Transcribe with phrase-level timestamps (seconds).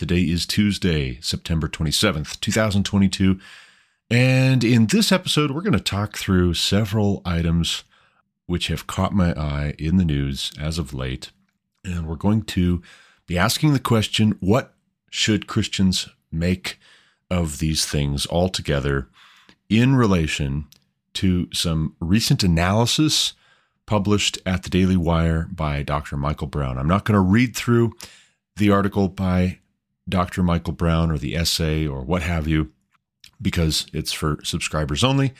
[0.00, 3.38] Today is Tuesday, September 27th, 2022.
[4.10, 7.84] And in this episode, we're going to talk through several items
[8.46, 11.32] which have caught my eye in the news as of late.
[11.84, 12.80] And we're going to
[13.26, 14.72] be asking the question what
[15.10, 16.78] should Christians make
[17.30, 19.10] of these things altogether?
[19.68, 20.64] in relation
[21.12, 23.34] to some recent analysis
[23.84, 26.16] published at the Daily Wire by Dr.
[26.16, 26.78] Michael Brown.
[26.78, 27.92] I'm not going to read through
[28.56, 29.59] the article by
[30.10, 30.42] Dr.
[30.42, 32.72] Michael Brown or the essay or what have you,
[33.40, 35.32] because it's for subscribers only.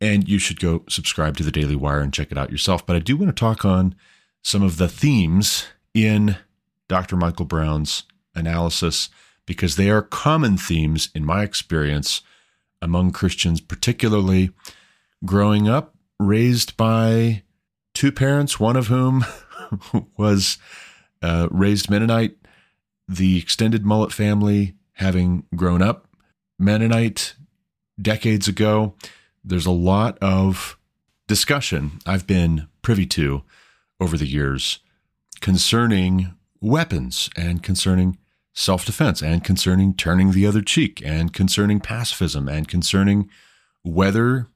[0.00, 2.84] And you should go subscribe to the Daily Wire and check it out yourself.
[2.84, 3.94] But I do want to talk on
[4.42, 6.36] some of the themes in
[6.88, 7.16] Dr.
[7.16, 8.02] Michael Brown's
[8.34, 9.08] analysis
[9.46, 12.22] because they are common themes in my experience
[12.80, 14.50] among Christians, particularly
[15.24, 17.42] growing up, raised by
[17.94, 19.24] two parents, one of whom
[20.16, 20.58] was
[21.22, 22.36] uh, raised Mennonite,
[23.16, 26.08] the extended Mullet family having grown up
[26.58, 27.34] Mennonite
[28.00, 28.94] decades ago.
[29.44, 30.78] There's a lot of
[31.28, 33.42] discussion I've been privy to
[34.00, 34.80] over the years
[35.40, 38.18] concerning weapons and concerning
[38.54, 43.28] self defense and concerning turning the other cheek and concerning pacifism and concerning
[43.82, 44.48] whether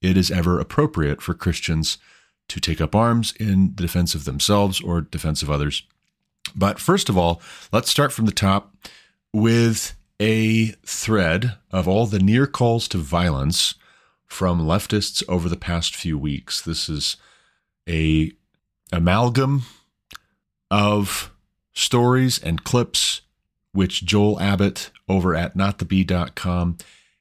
[0.00, 1.98] it is ever appropriate for Christians
[2.48, 5.82] to take up arms in the defense of themselves or defense of others.
[6.54, 7.40] But first of all,
[7.72, 8.74] let's start from the top
[9.32, 13.74] with a thread of all the near calls to violence
[14.26, 16.60] from leftists over the past few weeks.
[16.60, 17.16] This is
[17.88, 18.32] a
[18.92, 19.62] amalgam
[20.70, 21.32] of
[21.72, 23.22] stories and clips
[23.72, 26.78] which Joel Abbott over at notthebee.com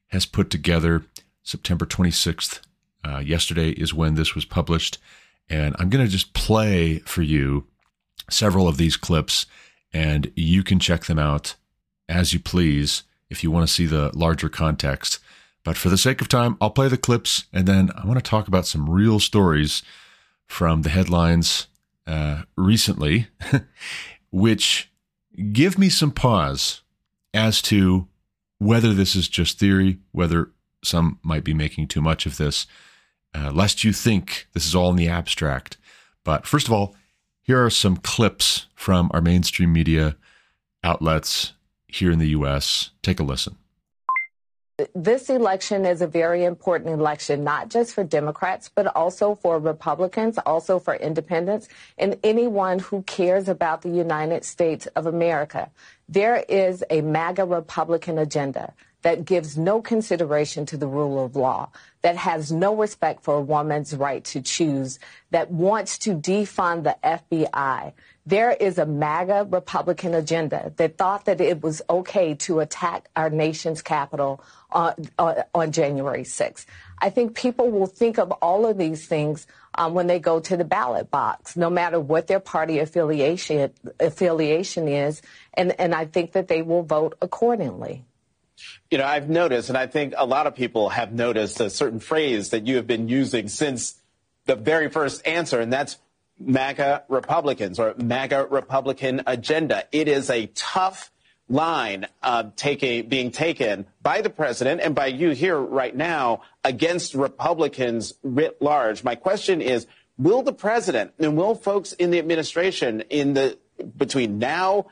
[0.07, 1.03] has put together
[1.43, 2.61] September 26th.
[3.05, 4.97] Uh, yesterday is when this was published.
[5.49, 7.67] And I'm going to just play for you
[8.29, 9.45] several of these clips,
[9.93, 11.55] and you can check them out
[12.09, 15.19] as you please if you want to see the larger context.
[15.63, 18.29] But for the sake of time, I'll play the clips, and then I want to
[18.29, 19.83] talk about some real stories
[20.45, 21.67] from the headlines
[22.05, 23.27] uh, recently,
[24.31, 24.89] which
[25.51, 26.81] give me some pause
[27.33, 28.07] as to
[28.59, 30.51] whether this is just theory, whether
[30.83, 32.65] some might be making too much of this,
[33.35, 35.77] uh, lest you think this is all in the abstract.
[36.23, 36.95] But first of all,
[37.47, 40.17] here are some clips from our mainstream media
[40.83, 41.53] outlets
[41.87, 42.91] here in the U.S.
[43.01, 43.55] Take a listen.
[44.93, 50.37] This election is a very important election, not just for Democrats, but also for Republicans,
[50.39, 55.71] also for independents, and anyone who cares about the United States of America.
[56.07, 61.69] There is a MAGA Republican agenda that gives no consideration to the rule of law,
[62.07, 64.97] that has no respect for a woman's right to choose,
[65.31, 67.91] that wants to defund the FBI.
[68.25, 73.29] There is a MAGA Republican agenda that thought that it was okay to attack our
[73.29, 74.41] nation's capital
[74.71, 76.65] on, on, on January 6th.
[76.97, 80.55] I think people will think of all of these things um, when they go to
[80.55, 83.69] the ballot box, no matter what their party affiliation
[83.99, 85.21] affiliation is,
[85.55, 88.05] and, and I think that they will vote accordingly.
[88.89, 91.99] You know, I've noticed, and I think a lot of people have noticed a certain
[91.99, 93.95] phrase that you have been using since
[94.45, 95.97] the very first answer, and that's
[96.39, 99.83] MAGA Republicans or MAGA Republican agenda.
[99.91, 101.11] It is a tough
[101.49, 107.13] line uh, taking, being taken by the president and by you here right now against
[107.13, 109.03] Republicans writ large.
[109.03, 113.57] My question is, will the president and will folks in the administration in the
[113.97, 114.87] between now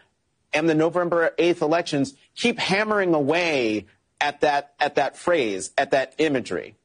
[0.56, 3.86] and the November 8th elections keep hammering away
[4.20, 6.76] at that at that phrase, at that imagery?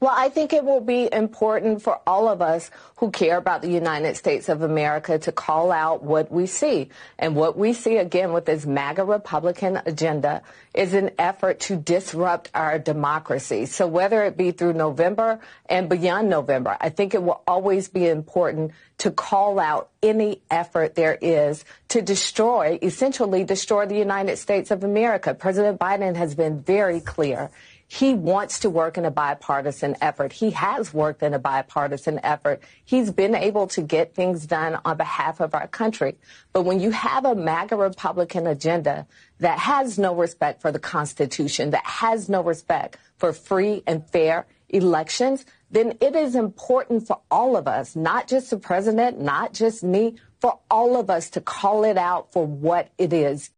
[0.00, 3.70] Well, I think it will be important for all of us who care about the
[3.70, 6.90] United States of America to call out what we see.
[7.18, 10.42] And what we see again with this MAGA Republican agenda
[10.72, 13.66] is an effort to disrupt our democracy.
[13.66, 18.06] So whether it be through November and beyond November, I think it will always be
[18.06, 24.70] important to call out any effort there is to destroy, essentially destroy the United States
[24.70, 25.34] of America.
[25.34, 27.50] President Biden has been very clear
[27.90, 30.34] He wants to work in a bipartisan effort.
[30.34, 32.62] He has worked in a bipartisan effort.
[32.84, 36.18] He's been able to get things done on behalf of our country.
[36.52, 39.06] But when you have a MAGA Republican agenda
[39.38, 44.46] that has no respect for the Constitution, that has no respect for free and fair
[44.68, 49.82] elections, then it is important for all of us, not just the president, not just
[49.82, 53.50] me, for all of us to call it out for what it is.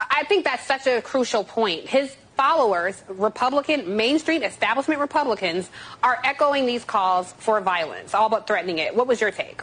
[0.00, 1.86] I think that's such a crucial point.
[1.86, 5.70] His followers, Republican, mainstream establishment Republicans,
[6.02, 8.94] are echoing these calls for violence, all but threatening it.
[8.94, 9.62] What was your take?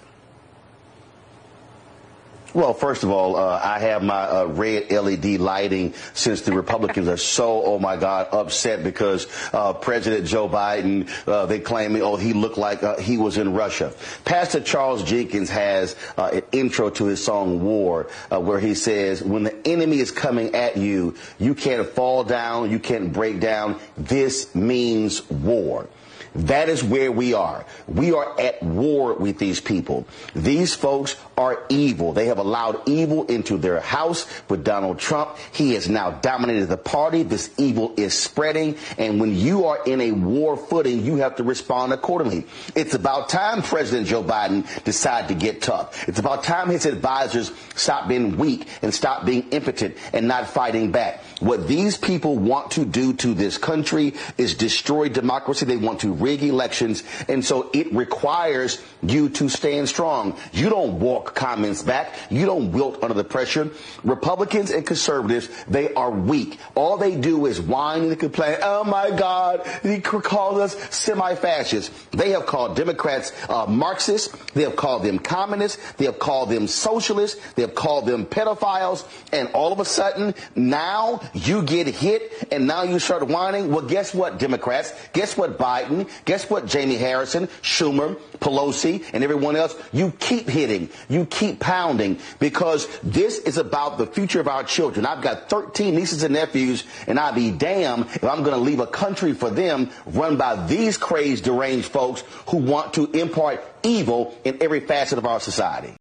[2.54, 7.08] Well, first of all, uh, I have my uh, red LED lighting since the Republicans
[7.08, 12.18] are so, oh my God, upset because uh, President Joe Biden, uh, they claim, oh,
[12.18, 13.94] he looked like uh, he was in Russia.
[14.26, 19.44] Pastor Charles Jenkins has uh, an intro to his song War where he says, when
[19.44, 23.80] the enemy is coming at you, you can't fall down, you can't break down.
[23.96, 25.88] This means war.
[26.34, 27.66] That is where we are.
[27.88, 30.08] We are at war with these people.
[30.34, 32.14] These folks are evil.
[32.14, 35.36] They have allowed evil into their house with Donald Trump.
[35.52, 37.24] He has now dominated the party.
[37.24, 38.78] This evil is spreading.
[38.98, 42.48] And when you are in a war footing, you have to respond accordingly.
[42.76, 46.08] It's about time President Joe Biden decided to get tough.
[46.08, 50.92] It's about time his advisors stop being weak and stop being impotent and not fighting
[50.92, 51.24] back.
[51.42, 55.66] What these people want to do to this country is destroy democracy.
[55.66, 57.04] They want to rig elections.
[57.28, 60.38] And so it requires you to stand strong.
[60.54, 62.14] You don't walk comments back.
[62.30, 63.72] You don't wilt under the pressure.
[64.04, 66.60] Republicans and conservatives, they are weak.
[66.76, 68.58] All they do is whine and complain.
[68.62, 71.90] Oh my God, he called us semi-fascists.
[72.12, 74.32] They have called Democrats uh, Marxists.
[74.54, 75.80] They have called them communists.
[75.94, 77.42] They have called them socialists.
[77.54, 79.08] They have called them pedophiles.
[79.34, 83.72] And all of a sudden, now you get hit and now you start whining.
[83.72, 84.94] Well, guess what, Democrats?
[85.14, 86.10] Guess what, Biden?
[86.26, 89.76] Guess what, Jamie Harrison, Schumer, Pelosi, and everyone else?
[89.94, 90.90] You keep hitting.
[91.10, 95.06] You keep pounding because this is about the future of our children.
[95.06, 98.80] I've got 13 nieces and nephews, and I'd be damned if I'm going to leave
[98.80, 104.38] a country for them run by these crazed, deranged folks who want to impart evil
[104.44, 105.96] in every facet of our society.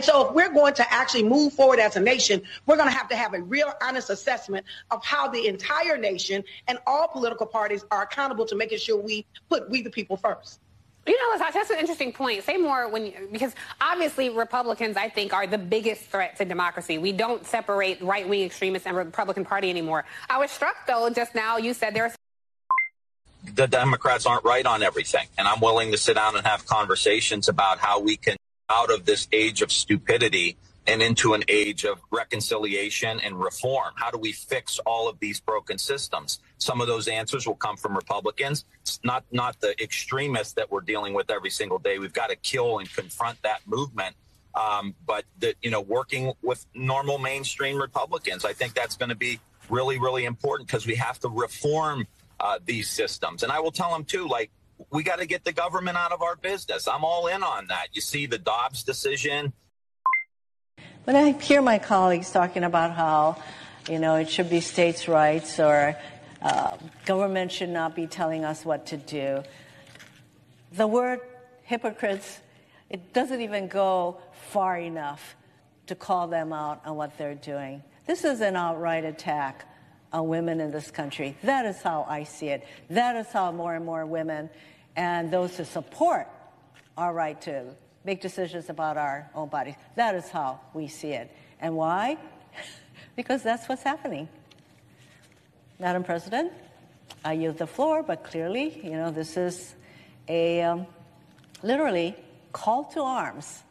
[0.00, 3.08] So if we're going to actually move forward as a nation, we're going to have
[3.08, 7.84] to have a real honest assessment of how the entire nation and all political parties
[7.90, 10.60] are accountable to making sure we put we the people first.
[11.06, 12.42] You know, that's an interesting point.
[12.42, 16.98] Say more when, because obviously Republicans, I think, are the biggest threat to democracy.
[16.98, 20.04] We don't separate right wing extremists and Republican Party anymore.
[20.28, 22.12] I was struck, though, just now you said there's.
[23.54, 25.28] The Democrats aren't right on everything.
[25.38, 28.36] And I'm willing to sit down and have conversations about how we can,
[28.68, 33.92] out of this age of stupidity, and into an age of reconciliation and reform.
[33.96, 36.38] How do we fix all of these broken systems?
[36.58, 40.80] Some of those answers will come from Republicans, it's not not the extremists that we're
[40.80, 41.98] dealing with every single day.
[41.98, 44.14] We've got to kill and confront that movement.
[44.54, 49.16] Um, but the, you know, working with normal mainstream Republicans, I think that's going to
[49.16, 49.38] be
[49.68, 52.06] really, really important because we have to reform
[52.40, 53.42] uh, these systems.
[53.42, 54.50] And I will tell them too, like
[54.90, 56.86] we got to get the government out of our business.
[56.86, 57.88] I'm all in on that.
[57.92, 59.52] You see the Dobbs decision
[61.06, 63.40] when I hear my colleagues talking about how,
[63.88, 65.96] you know, it should be states' rights or
[66.42, 69.44] uh, government should not be telling us what to do,
[70.72, 71.20] the word
[71.62, 72.40] hypocrites,
[72.90, 74.18] it doesn't even go
[74.48, 75.36] far enough
[75.86, 77.84] to call them out on what they're doing.
[78.08, 79.64] This is an outright attack
[80.12, 81.36] on women in this country.
[81.44, 82.66] That is how I see it.
[82.90, 84.50] That is how more and more women
[84.96, 86.26] and those who support
[86.96, 87.64] our right to
[88.04, 89.74] make decisions about our own bodies.
[89.94, 91.30] That is how we see it.
[91.60, 92.16] And why?
[93.16, 94.28] because that's what's happening.
[95.78, 96.52] Madam President,
[97.24, 99.74] I yield the floor, but clearly, you know, this is
[100.28, 100.86] a um,
[101.62, 102.16] literally
[102.52, 103.62] call to arms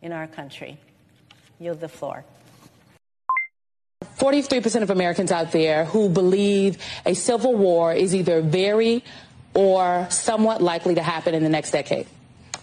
[0.00, 0.78] in our country.
[1.60, 2.24] Yield the floor.
[4.18, 9.04] 43% of Americans out there who believe a civil war is either very
[9.54, 12.06] or somewhat likely to happen in the next decade.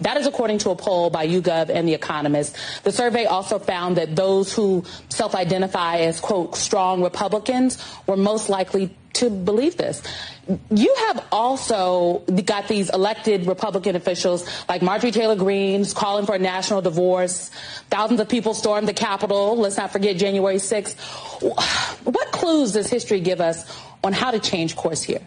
[0.02, 2.56] That is according to a poll by YouGov and The Economist.
[2.84, 8.96] The survey also found that those who self-identify as, quote, strong Republicans were most likely
[9.14, 10.02] to believe this.
[10.72, 16.40] You have also got these elected Republican officials like Marjorie Taylor Greene calling for a
[16.40, 17.52] national divorce.
[17.90, 19.58] Thousands of people stormed the Capitol.
[19.58, 20.96] Let's not forget January 6th.
[22.06, 23.66] What clues does history give us
[24.02, 25.22] on how to change course here?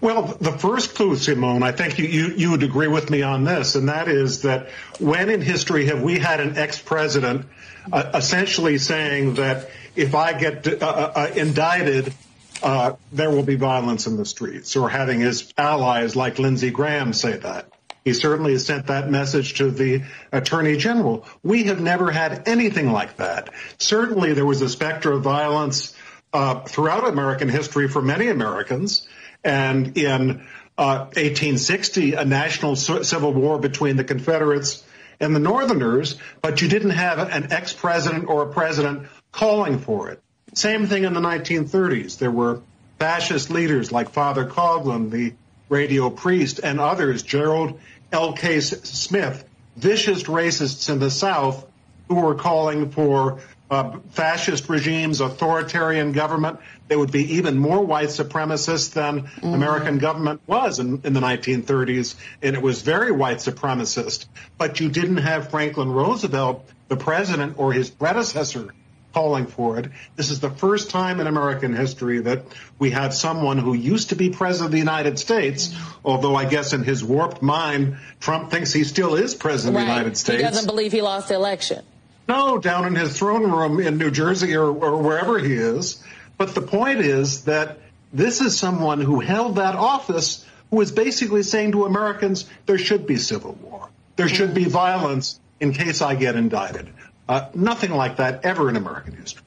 [0.00, 3.44] Well, the first clue, Simone, I think you, you, you, would agree with me on
[3.44, 7.44] this, and that is that when in history have we had an ex-president
[7.92, 12.14] uh, essentially saying that if I get uh, uh, uh indicted,
[12.62, 17.12] uh, there will be violence in the streets, or having his allies like Lindsey Graham
[17.12, 17.70] say that.
[18.02, 21.26] He certainly has sent that message to the Attorney General.
[21.42, 23.50] We have never had anything like that.
[23.76, 25.94] Certainly, there was a specter of violence
[26.32, 29.06] uh, throughout American history for many Americans.
[29.44, 30.46] And in
[30.78, 34.84] uh, 1860, a national civil war between the Confederates
[35.20, 40.08] and the Northerners, but you didn't have an ex president or a president calling for
[40.10, 40.22] it.
[40.54, 42.18] Same thing in the 1930s.
[42.18, 42.62] There were
[42.98, 45.34] fascist leaders like Father Coughlin, the
[45.68, 47.78] radio priest, and others, Gerald
[48.12, 48.60] L.K.
[48.60, 49.44] Smith,
[49.76, 51.66] vicious racists in the South
[52.08, 56.58] who were calling for uh, fascist regimes, authoritarian government.
[56.88, 59.54] They would be even more white supremacist than mm-hmm.
[59.54, 64.26] American government was in, in, the 1930s, and it was very white supremacist.
[64.58, 68.74] But you didn't have Franklin Roosevelt, the president, or his predecessor
[69.12, 69.90] calling for it.
[70.16, 72.44] This is the first time in American history that
[72.78, 75.74] we have someone who used to be president of the United States,
[76.04, 79.82] although I guess in his warped mind, Trump thinks he still is president right.
[79.82, 80.38] of the United States.
[80.38, 81.84] He doesn't believe he lost the election.
[82.28, 86.02] No, down in his throne room in New Jersey or, or wherever he is.
[86.38, 87.78] But the point is that
[88.12, 93.06] this is someone who held that office who is basically saying to Americans, there should
[93.06, 93.88] be civil war.
[94.16, 96.88] There should be violence in case I get indicted.
[97.28, 99.42] Uh, nothing like that ever in American history.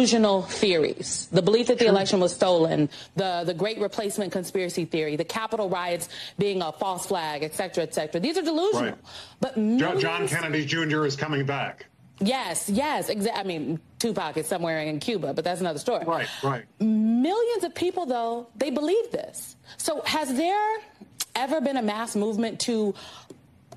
[0.00, 5.14] Delusional theories, the belief that the election was stolen, the, the great replacement conspiracy theory,
[5.16, 8.18] the Capitol riots being a false flag, et cetera, et cetera.
[8.18, 8.92] These are delusional.
[8.92, 8.98] Right.
[9.40, 10.00] But millions...
[10.00, 11.04] John Kennedy Jr.
[11.04, 11.84] is coming back.
[12.18, 13.10] Yes, yes.
[13.10, 16.06] Exa- I mean, Tupac is somewhere in Cuba, but that's another story.
[16.06, 16.64] Right, right.
[16.80, 19.54] Millions of people, though, they believe this.
[19.76, 20.78] So has there
[21.34, 22.94] ever been a mass movement to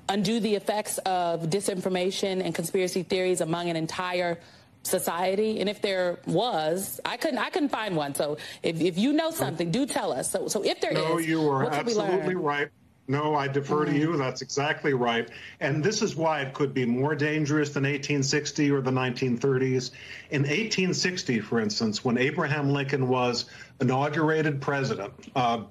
[0.08, 4.38] undo the effects of disinformation and conspiracy theories among an entire
[4.84, 5.60] society?
[5.60, 8.14] And if there was, I couldn't I couldn't find one.
[8.14, 10.30] So if, if you know something, do tell us.
[10.30, 12.68] So so if there no, is, you are absolutely right.
[13.06, 13.92] No, I defer mm-hmm.
[13.92, 14.16] to you.
[14.16, 15.28] That's exactly right.
[15.60, 19.90] And this is why it could be more dangerous than 1860 or the 1930s.
[20.30, 23.44] In 1860, for instance, when Abraham Lincoln was
[23.80, 25.64] inaugurated president, uh,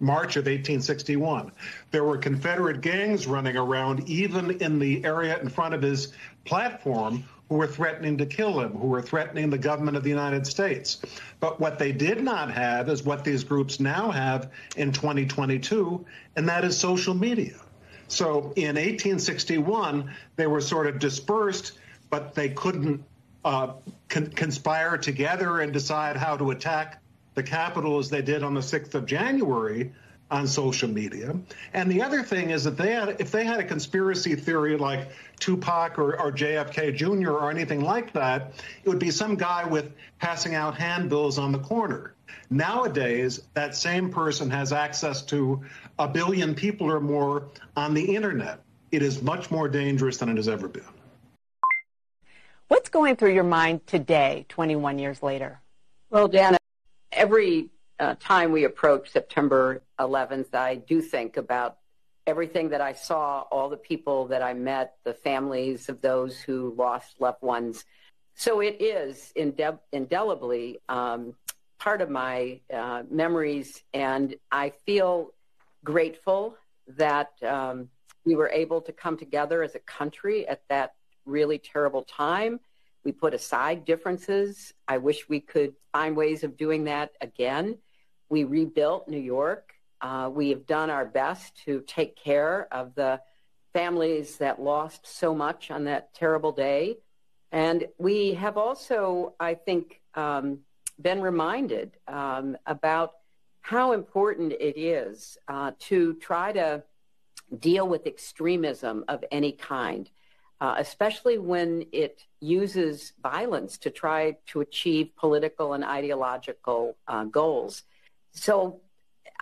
[0.00, 1.52] March of 1861.
[1.90, 6.14] There were Confederate gangs running around, even in the area in front of his
[6.46, 10.46] platform, who were threatening to kill him, who were threatening the government of the United
[10.46, 11.02] States.
[11.40, 16.48] But what they did not have is what these groups now have in 2022, and
[16.48, 17.56] that is social media.
[18.06, 21.72] So in 1861, they were sort of dispersed,
[22.08, 23.02] but they couldn't
[23.44, 23.72] uh,
[24.08, 27.02] con- conspire together and decide how to attack
[27.34, 29.90] the Capitol as they did on the 6th of January
[30.30, 31.36] on social media.
[31.72, 35.08] And the other thing is that they had, if they had a conspiracy theory like
[35.40, 37.30] Tupac or, or, JFK Jr.
[37.30, 38.52] or anything like that,
[38.84, 42.14] it would be some guy with passing out handbills on the corner.
[42.48, 45.62] Nowadays, that same person has access to
[45.98, 48.60] a billion people or more on the internet.
[48.92, 50.82] It is much more dangerous than it has ever been.
[52.68, 55.60] What's going through your mind today, 21 years later?
[56.10, 56.56] Well, Dana,
[57.10, 61.78] every uh, time we approach September 11th, I do think about
[62.26, 66.74] everything that I saw, all the people that I met, the families of those who
[66.76, 67.84] lost loved ones.
[68.34, 71.34] So it is inde- indelibly um,
[71.78, 75.32] part of my uh, memories, and I feel
[75.84, 76.56] grateful
[76.96, 77.88] that um,
[78.24, 82.60] we were able to come together as a country at that really terrible time
[83.04, 84.74] we put aside differences.
[84.86, 87.78] I wish we could find ways of doing that again.
[88.28, 89.72] We rebuilt New York.
[90.00, 93.20] Uh, we have done our best to take care of the
[93.72, 96.96] families that lost so much on that terrible day.
[97.52, 100.60] And we have also, I think, um,
[101.00, 103.12] been reminded um, about
[103.60, 106.82] how important it is uh, to try to
[107.58, 110.10] deal with extremism of any kind
[110.60, 117.84] uh, especially when it uses violence to try to achieve political and ideological uh, goals.
[118.32, 118.80] So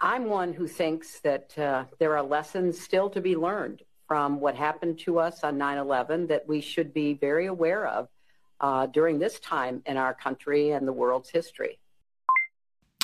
[0.01, 4.55] I'm one who thinks that uh, there are lessons still to be learned from what
[4.55, 8.09] happened to us on 9 11 that we should be very aware of
[8.61, 11.79] uh, during this time in our country and the world's history.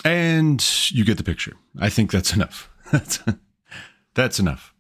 [0.05, 1.55] And you get the picture.
[1.79, 2.71] I think that's enough.
[2.93, 3.21] that's,
[4.15, 4.75] that's enough.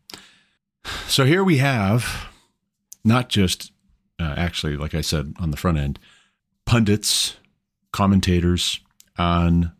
[1.06, 2.28] So here we have
[3.04, 3.72] not just
[4.20, 5.98] uh, actually, like I said on the front end,
[6.64, 7.36] pundits,
[7.92, 8.80] commentators
[9.18, 9.72] on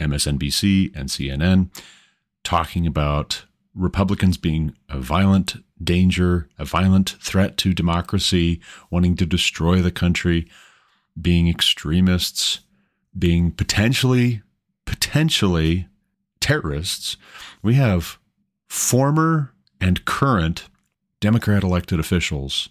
[0.00, 1.70] MSNBC and CNN
[2.44, 9.80] talking about Republicans being a violent danger, a violent threat to democracy, wanting to destroy
[9.80, 10.48] the country,
[11.20, 12.60] being extremists,
[13.16, 14.42] being potentially,
[14.84, 15.86] potentially
[16.40, 17.16] terrorists.
[17.62, 18.18] We have
[18.68, 20.68] former and current
[21.20, 22.68] Democrat elected officials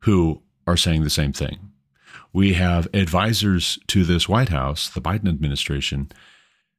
[0.00, 1.72] who are saying the same thing.
[2.32, 6.12] We have advisors to this White House, the Biden administration,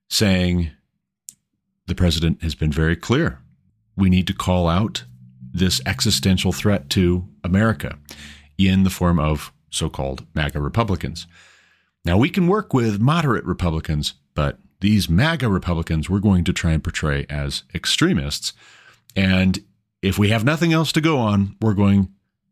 [0.10, 0.72] saying
[1.88, 3.40] the president has been very clear.
[3.96, 5.04] We need to call out
[5.52, 7.98] this existential threat to America
[8.58, 11.28] in the form of so called MAGA Republicans.
[12.06, 16.72] Now, we can work with moderate Republicans, but these MAGA Republicans we're going to try
[16.72, 18.54] and portray as extremists.
[19.16, 19.64] And
[20.02, 22.10] if we have nothing else to go on, we're going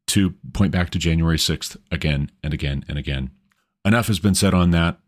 [0.08, 3.32] to point back to January 6th again and again and again.
[3.86, 5.00] Enough has been said on that.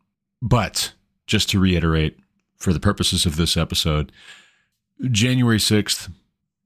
[0.41, 0.93] But
[1.27, 2.17] just to reiterate,
[2.59, 4.11] for the purposes of this episode,
[5.09, 6.11] January 6th,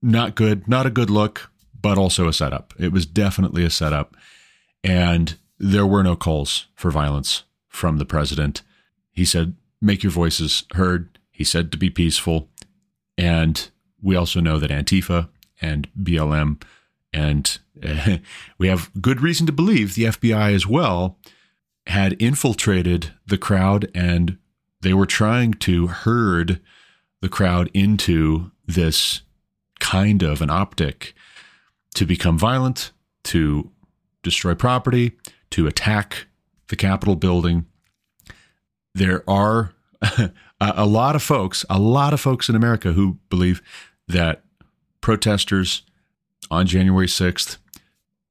[0.01, 2.73] not good, not a good look, but also a setup.
[2.79, 4.15] It was definitely a setup.
[4.83, 8.61] And there were no calls for violence from the president.
[9.11, 11.19] He said, make your voices heard.
[11.31, 12.49] He said to be peaceful.
[13.17, 13.69] And
[14.01, 15.29] we also know that Antifa
[15.61, 16.61] and BLM,
[17.13, 18.17] and uh,
[18.57, 21.17] we have good reason to believe the FBI as well,
[21.87, 24.37] had infiltrated the crowd and
[24.83, 26.59] they were trying to herd
[27.21, 29.21] the crowd into this
[29.79, 31.13] kind of an optic
[31.95, 32.91] to become violent,
[33.23, 33.71] to
[34.23, 35.13] destroy property,
[35.51, 36.27] to attack
[36.67, 37.65] the Capitol building.
[38.93, 39.73] There are
[40.59, 43.61] a lot of folks, a lot of folks in America who believe
[44.07, 44.43] that
[45.01, 45.83] protesters
[46.51, 47.57] on January 6th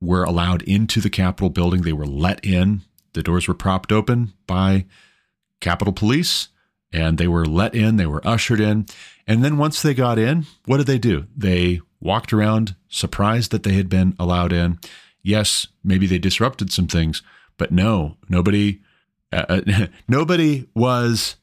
[0.01, 1.83] were allowed into the Capitol building.
[1.83, 2.83] They were let in.
[3.15, 4.85] The doors were propped open by
[5.63, 6.49] Capitol Police
[6.93, 8.87] and they were let in, they were ushered in.
[9.27, 11.27] And then once they got in, what did they do?
[11.35, 14.79] They walked around surprised that they had been allowed in.
[15.23, 17.23] Yes, maybe they disrupted some things,
[17.57, 18.81] but no, nobody
[19.33, 21.37] uh, uh nobody was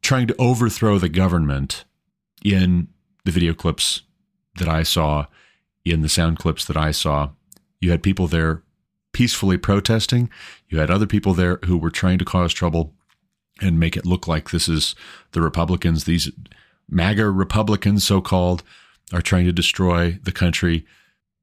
[0.00, 1.84] trying to overthrow the government
[2.44, 2.88] in
[3.24, 4.02] the video clips
[4.58, 5.26] that I saw,
[5.84, 7.30] in the sound clips that I saw.
[7.80, 8.62] You had people there
[9.12, 10.30] peacefully protesting.
[10.68, 12.94] You had other people there who were trying to cause trouble
[13.62, 14.94] and make it look like this is
[15.32, 16.30] the Republicans, these
[16.88, 18.62] MAGA Republicans, so called,
[19.12, 20.84] are trying to destroy the country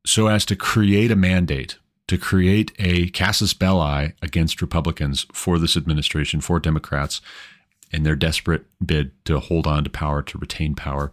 [0.05, 1.77] so as to create a mandate,
[2.08, 7.21] to create a casus belli against Republicans for this administration, for Democrats,
[7.91, 11.12] in their desperate bid to hold on to power, to retain power,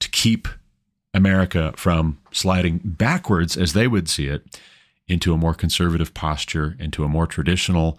[0.00, 0.48] to keep
[1.14, 4.60] America from sliding backwards, as they would see it,
[5.06, 7.98] into a more conservative posture, into a more traditional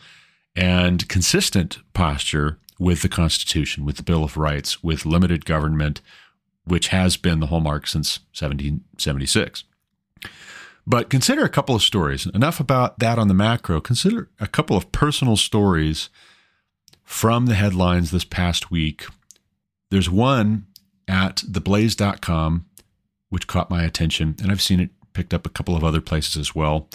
[0.60, 6.02] and consistent posture with the Constitution, with the Bill of Rights, with limited government,
[6.66, 9.64] which has been the hallmark since 1776.
[10.86, 12.26] But consider a couple of stories.
[12.26, 13.80] Enough about that on the macro.
[13.80, 16.10] Consider a couple of personal stories
[17.06, 19.06] from the headlines this past week.
[19.92, 20.66] There's one
[21.08, 22.66] at theblaze.com,
[23.30, 26.36] which caught my attention, and I've seen it picked up a couple of other places
[26.36, 26.90] as well.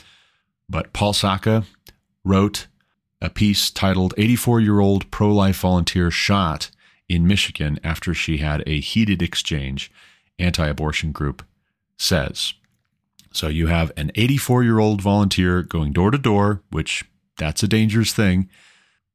[0.69, 1.65] But Paul Sacca
[2.25, 2.67] wrote
[3.25, 6.71] a piece titled 84 year old pro life volunteer shot
[7.09, 9.91] in Michigan after she had a heated exchange,
[10.39, 11.43] anti abortion group
[11.97, 12.53] says.
[13.33, 17.05] So you have an 84 year old volunteer going door to door, which
[17.39, 18.51] that's a dangerous thing,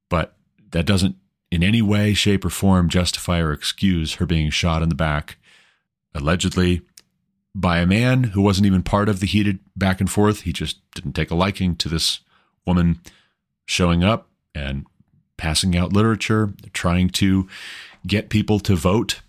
[0.09, 0.35] but
[0.71, 1.15] that doesn't
[1.51, 5.37] in any way, shape, or form justify or excuse her being shot in the back,
[6.15, 6.81] allegedly
[7.53, 10.41] by a man who wasn't even part of the heated back and forth.
[10.41, 12.21] He just didn't take a liking to this
[12.65, 13.01] woman
[13.69, 14.83] showing up and
[15.37, 17.47] passing out literature, trying to
[18.07, 19.21] get people to vote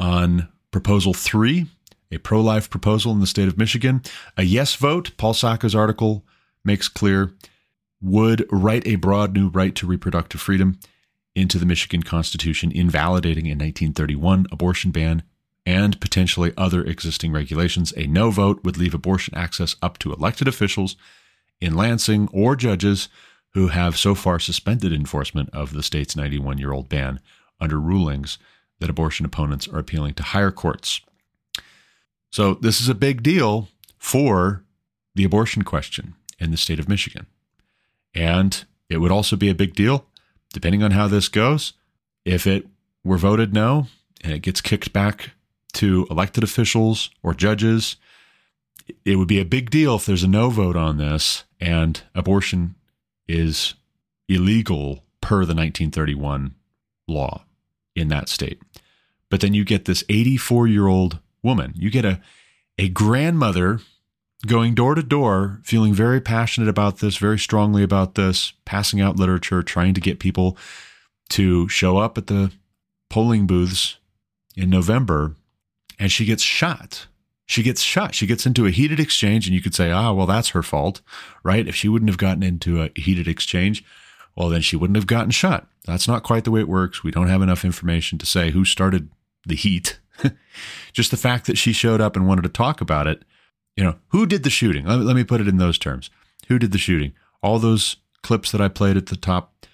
[0.00, 1.66] on Proposal 3,
[2.10, 4.02] a pro life proposal in the state of Michigan.
[4.38, 6.24] A yes vote, Paul Sacca's article
[6.64, 7.34] makes clear,
[8.00, 10.80] would write a broad new right to reproductive freedom
[11.34, 15.22] into the Michigan Constitution, invalidating a 1931 abortion ban
[15.66, 17.92] and potentially other existing regulations.
[17.96, 20.96] A no vote would leave abortion access up to elected officials
[21.60, 23.08] in Lansing or judges
[23.54, 27.20] who have so far suspended enforcement of the state's 91 year old ban
[27.60, 28.38] under rulings
[28.80, 31.00] that abortion opponents are appealing to higher courts.
[32.30, 34.64] So, this is a big deal for
[35.14, 37.26] the abortion question in the state of Michigan.
[38.14, 40.06] And it would also be a big deal,
[40.52, 41.74] depending on how this goes,
[42.24, 42.66] if it
[43.04, 43.86] were voted no
[44.22, 45.30] and it gets kicked back
[45.74, 47.96] to elected officials or judges.
[49.04, 52.74] It would be a big deal if there's a no vote on this and abortion
[53.28, 53.74] is
[54.28, 56.54] illegal per the 1931
[57.08, 57.44] law
[57.94, 58.60] in that state.
[59.30, 62.20] But then you get this 84 year old woman, you get a,
[62.78, 63.80] a grandmother
[64.46, 69.16] going door to door, feeling very passionate about this, very strongly about this, passing out
[69.16, 70.56] literature, trying to get people
[71.30, 72.52] to show up at the
[73.08, 73.96] polling booths
[74.56, 75.34] in November
[75.98, 77.06] and she gets shot.
[77.46, 78.14] She gets shot.
[78.14, 81.02] She gets into a heated exchange, and you could say, ah, well, that's her fault,
[81.42, 81.68] right?
[81.68, 83.84] If she wouldn't have gotten into a heated exchange,
[84.34, 85.68] well, then she wouldn't have gotten shot.
[85.84, 87.04] That's not quite the way it works.
[87.04, 89.10] We don't have enough information to say who started
[89.46, 89.98] the heat.
[90.92, 93.22] Just the fact that she showed up and wanted to talk about it.
[93.76, 94.86] You know, who did the shooting?
[94.86, 96.08] Let me, let me put it in those terms.
[96.48, 97.12] Who did the shooting?
[97.42, 99.66] All those clips that I played at the top,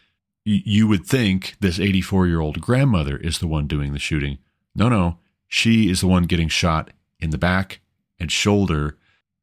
[0.45, 4.39] y- you would think this 84 year old grandmother is the one doing the shooting.
[4.75, 5.19] No, no.
[5.47, 7.81] She is the one getting shot in the back
[8.19, 8.97] and shoulder.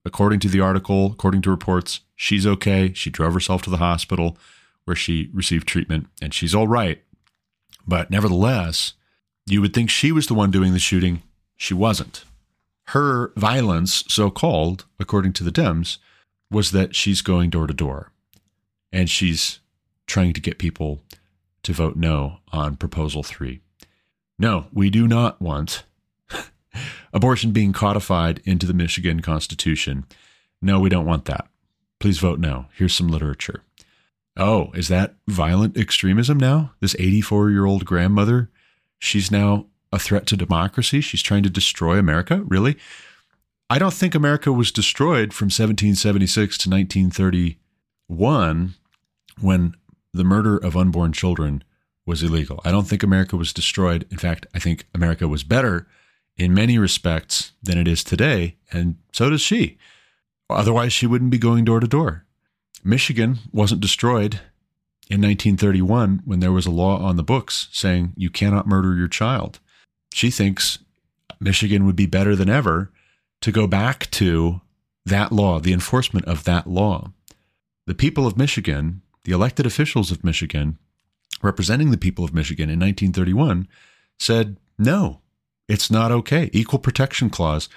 [0.05, 2.93] According to the article, according to reports, she's okay.
[2.93, 4.37] She drove herself to the hospital
[4.85, 7.01] where she received treatment and she's all right.
[7.85, 8.93] But nevertheless,
[9.45, 11.23] you would think she was the one doing the shooting.
[11.57, 12.23] She wasn't.
[12.91, 15.97] Her violence, so called, according to the Dems,
[16.49, 18.11] was that she's going door to door
[18.91, 19.59] and she's
[20.05, 21.01] trying to get people
[21.63, 23.59] to vote no on Proposal 3.
[24.39, 25.83] No, we do not want
[27.13, 30.05] abortion being codified into the Michigan Constitution.
[30.61, 31.47] No, we don't want that.
[31.99, 32.67] Please vote no.
[32.75, 33.63] Here's some literature.
[34.35, 36.73] Oh, is that violent extremism now?
[36.79, 38.51] This 84 year old grandmother,
[38.99, 41.01] she's now a threat to democracy.
[41.01, 42.43] She's trying to destroy America?
[42.45, 42.77] Really?
[43.69, 48.75] I don't think America was destroyed from 1776 to 1931
[49.41, 49.75] when
[50.13, 51.63] the murder of unborn children
[52.05, 52.61] was illegal.
[52.63, 54.07] I don't think America was destroyed.
[54.09, 55.85] In fact, I think America was better
[56.37, 59.77] in many respects than it is today, and so does she.
[60.49, 62.25] Otherwise, she wouldn't be going door to door.
[62.83, 64.35] Michigan wasn't destroyed
[65.09, 69.07] in 1931 when there was a law on the books saying you cannot murder your
[69.07, 69.59] child.
[70.13, 70.79] She thinks
[71.39, 72.91] Michigan would be better than ever
[73.41, 74.61] to go back to
[75.05, 77.11] that law, the enforcement of that law.
[77.85, 80.77] The people of Michigan, the elected officials of Michigan,
[81.41, 83.67] representing the people of Michigan in 1931,
[84.19, 85.21] said, no,
[85.67, 86.49] it's not okay.
[86.53, 87.69] Equal protection clause.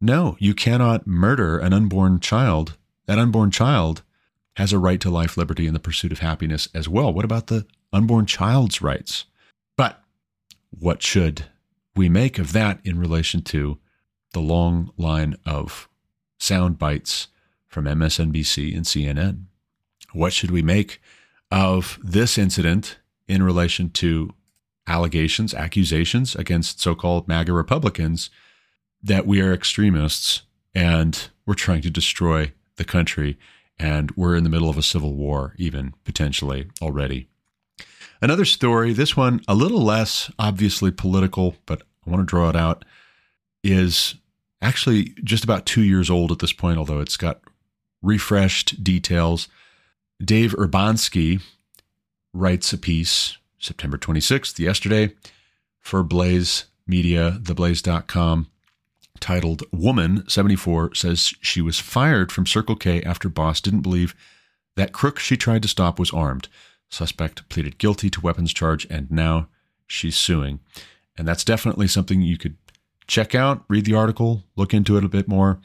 [0.00, 2.76] No, you cannot murder an unborn child.
[3.06, 4.02] That unborn child
[4.56, 7.12] has a right to life, liberty, and the pursuit of happiness as well.
[7.12, 9.24] What about the unborn child's rights?
[9.76, 10.02] But
[10.70, 11.46] what should
[11.96, 13.78] we make of that in relation to
[14.32, 15.88] the long line of
[16.38, 17.28] sound bites
[17.66, 19.44] from MSNBC and CNN?
[20.12, 21.00] What should we make
[21.50, 24.34] of this incident in relation to
[24.86, 28.30] allegations, accusations against so called MAGA Republicans
[29.02, 30.42] that we are extremists
[30.74, 33.38] and we're trying to destroy the country
[33.78, 37.28] and we're in the middle of a civil war, even potentially already.
[38.22, 42.56] Another story, this one a little less obviously political, but I want to draw it
[42.56, 42.84] out,
[43.62, 44.14] is
[44.62, 47.40] actually just about two years old at this point, although it's got
[48.02, 49.48] refreshed details.
[50.24, 51.42] Dave Urbanski
[52.32, 55.14] writes a piece September 26th, yesterday,
[55.80, 58.48] for Blaze Media, theblaze.com,
[59.20, 64.14] titled Woman 74 says she was fired from Circle K after boss didn't believe
[64.76, 66.48] that crook she tried to stop was armed.
[66.90, 69.48] Suspect pleaded guilty to weapons charge and now
[69.86, 70.60] she's suing.
[71.16, 72.56] And that's definitely something you could
[73.06, 75.58] check out, read the article, look into it a bit more.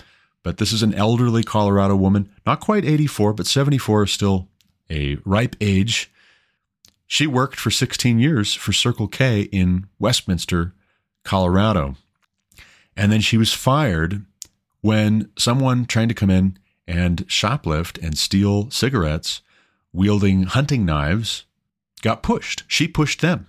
[0.43, 4.47] But this is an elderly Colorado woman, not quite 84, but 74 is still
[4.89, 6.09] a ripe age
[7.09, 10.75] she worked for 16 years for Circle K in Westminster,
[11.23, 11.95] Colorado.
[12.95, 14.23] And then she was fired
[14.81, 19.41] when someone trying to come in and shoplift and steal cigarettes
[19.91, 21.45] wielding hunting knives
[22.03, 22.63] got pushed.
[22.67, 23.47] She pushed them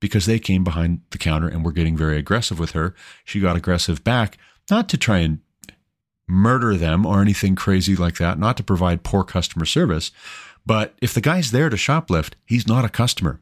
[0.00, 2.94] because they came behind the counter and were getting very aggressive with her.
[3.26, 4.38] She got aggressive back,
[4.70, 5.40] not to try and
[6.26, 10.12] murder them or anything crazy like that, not to provide poor customer service,
[10.64, 13.40] but if the guy's there to shoplift, he's not a customer.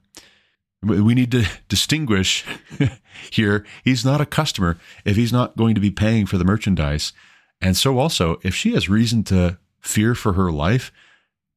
[0.83, 2.45] We need to distinguish
[3.31, 3.67] here.
[3.85, 7.13] He's not a customer if he's not going to be paying for the merchandise.
[7.61, 10.91] And so, also, if she has reason to fear for her life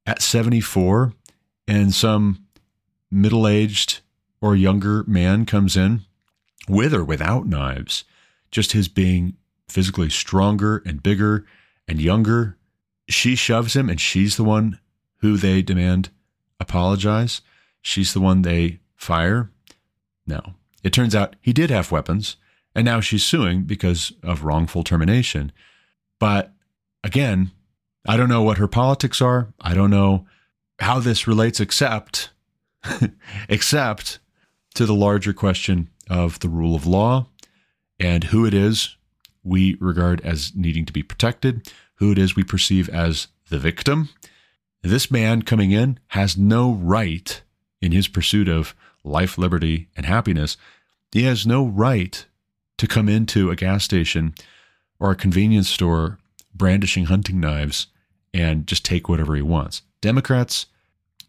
[0.06, 1.13] at 74
[1.67, 2.45] and some
[3.10, 4.02] middle aged
[4.41, 6.02] or younger man comes in
[6.67, 8.04] with or without knives,
[8.52, 9.38] just his being
[9.69, 11.45] physically stronger and bigger
[11.88, 12.58] and younger,
[13.08, 14.80] she shoves him and she's the one
[15.23, 16.09] who they demand
[16.59, 17.39] apologize.
[17.81, 19.49] She's the one they fire.
[20.27, 20.55] No.
[20.83, 22.36] It turns out he did have weapons,
[22.75, 25.53] and now she's suing because of wrongful termination.
[26.19, 26.51] But
[27.05, 27.51] again,
[28.05, 29.53] I don't know what her politics are.
[29.62, 30.27] I don't know
[30.79, 32.31] how this relates except
[33.47, 34.19] except
[34.73, 37.27] to the larger question of the rule of law
[37.97, 38.97] and who it is
[39.41, 44.09] we regard as needing to be protected, who it is we perceive as the victim,
[44.84, 47.41] this man coming in has no right
[47.82, 50.58] in his pursuit of life, liberty, and happiness,
[51.12, 52.26] he has no right
[52.78, 54.34] to come into a gas station
[55.00, 56.19] or a convenience store
[56.54, 57.88] brandishing hunting knives
[58.34, 59.82] and just take whatever he wants.
[60.02, 60.65] Democrats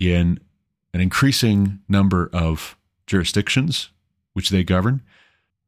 [0.01, 0.41] in
[0.93, 3.91] an increasing number of jurisdictions
[4.33, 5.03] which they govern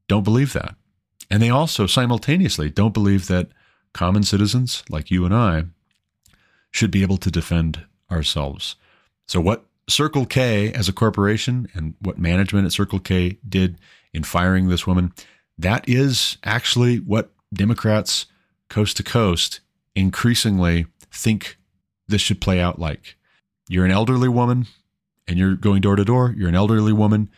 [0.08, 0.74] don't believe that.
[1.30, 3.48] And they also simultaneously don't believe that
[3.92, 5.64] common citizens like you and I
[6.76, 8.76] should be able to defend ourselves.
[9.26, 13.78] So, what Circle K as a corporation and what management at Circle K did
[14.12, 15.12] in firing this woman,
[15.58, 18.26] that is actually what Democrats
[18.68, 19.60] coast to coast
[19.94, 21.56] increasingly think
[22.08, 23.16] this should play out like.
[23.68, 24.66] You're an elderly woman
[25.26, 26.34] and you're going door to door.
[26.36, 27.30] You're an elderly woman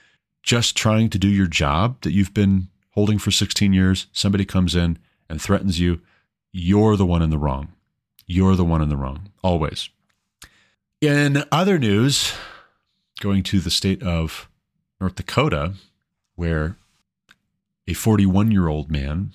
[0.42, 4.06] just trying to do your job that you've been holding for 16 years.
[4.12, 4.98] Somebody comes in
[5.28, 6.00] and threatens you.
[6.52, 7.72] You're the one in the wrong.
[8.28, 9.88] You're the one in the wrong, always.
[11.00, 12.34] In other news,
[13.20, 14.50] going to the state of
[15.00, 15.72] North Dakota,
[16.36, 16.76] where
[17.86, 19.32] a 41 year old man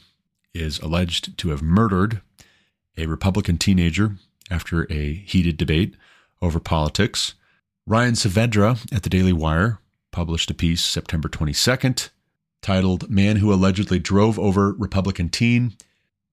[0.53, 2.21] is alleged to have murdered
[2.95, 4.17] a Republican teenager
[4.51, 5.95] after a heated debate
[6.39, 7.33] over politics.
[7.87, 9.79] Ryan Saavedra at the Daily Wire
[10.11, 12.09] published a piece September 22nd
[12.61, 15.73] titled Man Who Allegedly Drove Over Republican Teen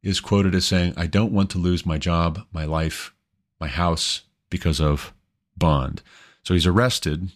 [0.03, 3.15] is quoted as saying, I don't want to lose my job, my life,
[3.61, 5.13] my house because of
[5.57, 6.03] bond.
[6.43, 7.31] So he's arrested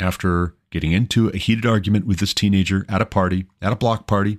[0.00, 4.06] after getting into a heated argument with this teenager at a party, at a block
[4.06, 4.38] party.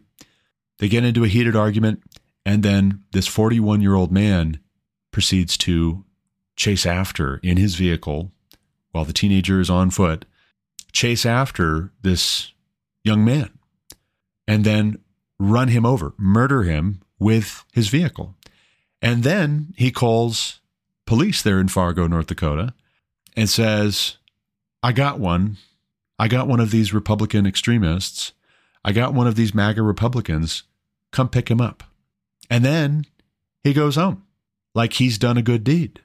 [0.77, 2.03] They get into a heated argument,
[2.45, 4.59] and then this 41 year old man
[5.11, 6.05] proceeds to
[6.55, 8.31] chase after in his vehicle
[8.91, 10.25] while the teenager is on foot,
[10.91, 12.53] chase after this
[13.03, 13.49] young man
[14.47, 14.97] and then
[15.37, 18.35] run him over, murder him with his vehicle.
[19.01, 20.59] And then he calls
[21.05, 22.73] police there in Fargo, North Dakota,
[23.35, 24.17] and says,
[24.81, 25.57] I got one.
[26.17, 28.33] I got one of these Republican extremists.
[28.83, 30.63] I got one of these MAGA Republicans.
[31.11, 31.83] Come pick him up.
[32.49, 33.05] And then
[33.63, 34.23] he goes home
[34.73, 36.01] like he's done a good deed,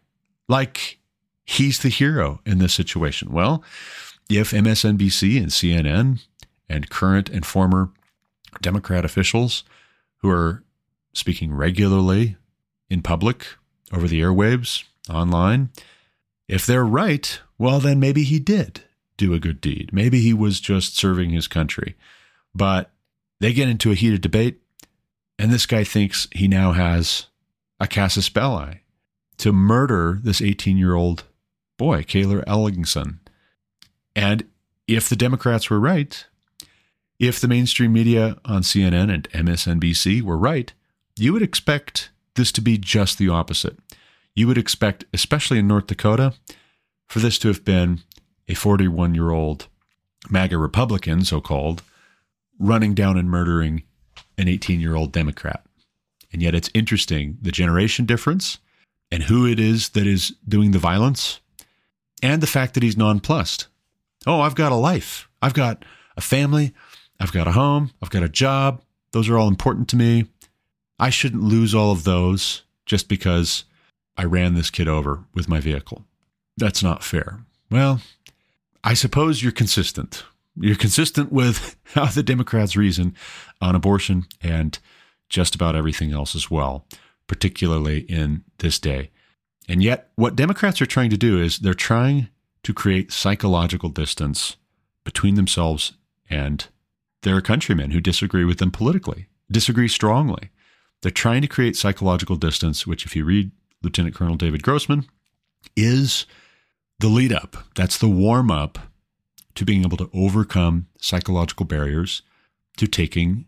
[0.49, 0.99] like
[1.45, 3.31] he's the hero in this situation.
[3.31, 3.63] Well,
[4.31, 6.21] if MSNBC and CNN
[6.69, 7.91] and current and former
[8.61, 9.65] Democrat officials
[10.19, 10.64] who are
[11.15, 12.37] speaking regularly
[12.91, 13.47] in public
[13.93, 15.71] over the airwaves, online,
[16.49, 18.83] if they're right, well, then maybe he did
[19.17, 19.91] do a good deed.
[19.93, 21.97] Maybe he was just serving his country.
[22.55, 22.91] But
[23.41, 24.61] they get into a heated debate,
[25.39, 27.27] and this guy thinks he now has
[27.81, 28.83] a casus belli
[29.39, 31.25] to murder this 18 year old
[31.77, 33.19] boy, Cayler Ellingson.
[34.15, 34.45] And
[34.87, 36.25] if the Democrats were right,
[37.19, 40.73] if the mainstream media on CNN and MSNBC were right,
[41.17, 43.79] you would expect this to be just the opposite.
[44.35, 46.35] You would expect, especially in North Dakota,
[47.07, 48.01] for this to have been
[48.49, 49.69] a 41 year old
[50.31, 51.83] MAGA Republican, so called,
[52.59, 53.85] running down and murdering
[54.37, 55.65] an 18 year old Democrat.
[56.33, 58.59] And yet it's interesting the generation difference
[59.11, 61.41] and who it is that is doing the violence
[62.23, 63.69] and the fact that he's nonplussed.
[64.27, 65.29] Oh, I've got a life.
[65.41, 65.85] I've got
[66.17, 66.75] a family.
[67.21, 67.93] I've got a home.
[68.03, 68.83] I've got a job.
[69.13, 70.27] Those are all important to me.
[70.99, 73.65] I shouldn't lose all of those just because
[74.17, 76.05] I ran this kid over with my vehicle.
[76.57, 77.41] That's not fair.
[77.71, 78.01] Well,
[78.83, 80.25] I suppose you're consistent.
[80.57, 83.15] You're consistent with how the Democrats reason
[83.61, 84.79] on abortion and
[85.29, 86.87] just about everything else as well,
[87.27, 89.11] particularly in this day.
[89.69, 92.29] And yet, what Democrats are trying to do is they're trying
[92.63, 94.57] to create psychological distance
[95.05, 95.95] between themselves
[96.29, 96.67] and
[97.23, 100.51] their countrymen who disagree with them politically, disagree strongly.
[101.05, 103.51] They're trying to create psychological distance, which, if you read
[103.83, 105.07] Lieutenant Colonel David Grossman,
[105.77, 106.25] is
[106.99, 107.59] the lead up.
[107.75, 108.79] That's the warm up
[109.55, 112.23] to being able to overcome psychological barriers
[112.79, 113.45] to taking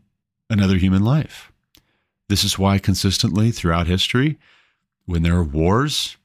[0.51, 1.51] another human life.
[2.29, 4.39] This is why consistently throughout history,
[5.07, 6.19] when there are wars,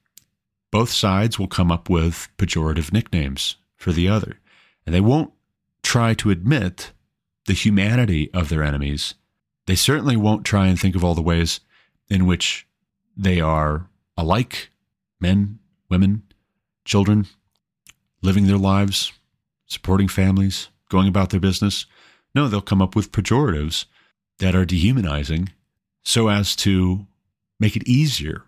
[0.70, 4.38] both sides will come up with pejorative nicknames for the other.
[4.84, 5.32] And they won't
[5.82, 6.92] try to admit
[7.46, 9.14] the humanity of their enemies.
[9.66, 11.60] They certainly won't try and think of all the ways
[12.08, 12.66] in which
[13.16, 14.70] they are alike
[15.20, 16.22] men, women,
[16.84, 17.26] children,
[18.22, 19.12] living their lives,
[19.66, 21.86] supporting families, going about their business.
[22.34, 23.86] No, they'll come up with pejoratives
[24.38, 25.50] that are dehumanizing
[26.02, 27.06] so as to
[27.60, 28.42] make it easier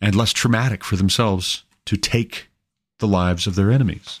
[0.00, 2.48] and less traumatic for themselves to take
[2.98, 4.20] the lives of their enemies.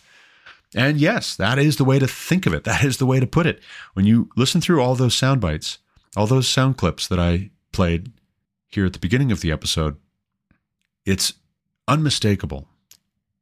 [0.74, 2.64] And yes, that is the way to think of it.
[2.64, 3.60] That is the way to put it.
[3.94, 5.78] When you listen through all those sound bites,
[6.16, 8.12] all those sound clips that I played
[8.66, 9.96] here at the beginning of the episode,
[11.04, 11.34] it's
[11.86, 12.68] unmistakable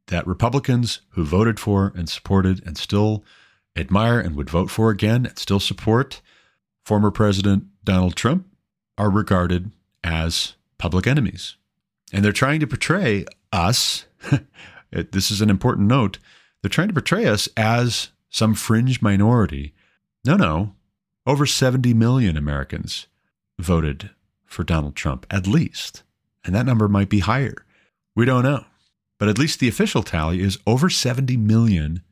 [0.09, 3.25] that Republicans who voted for and supported and still
[3.77, 6.21] admire and would vote for again and still support
[6.85, 8.47] former President Donald Trump
[8.97, 9.73] are regarded
[10.05, 11.57] as public enemies.
[12.13, 14.07] And they're trying to portray us,
[14.91, 16.19] this is an important note,
[16.63, 19.75] they're trying to portray us as some fringe minority.
[20.25, 20.76] No, no.
[21.27, 23.09] Over 70 million Americans
[23.59, 24.11] voted
[24.45, 26.03] for Donald Trump, at least.
[26.45, 27.65] And that number might be higher.
[28.15, 28.65] We don't know.
[29.19, 32.03] But at least the official tally is over 70 million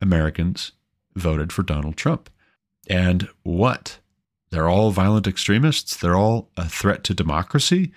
[0.00, 0.72] Americans
[1.14, 2.30] voted for Donald Trump.
[2.88, 3.98] And what?
[4.50, 5.96] They're all violent extremists.
[5.96, 7.92] They're all a threat to democracy.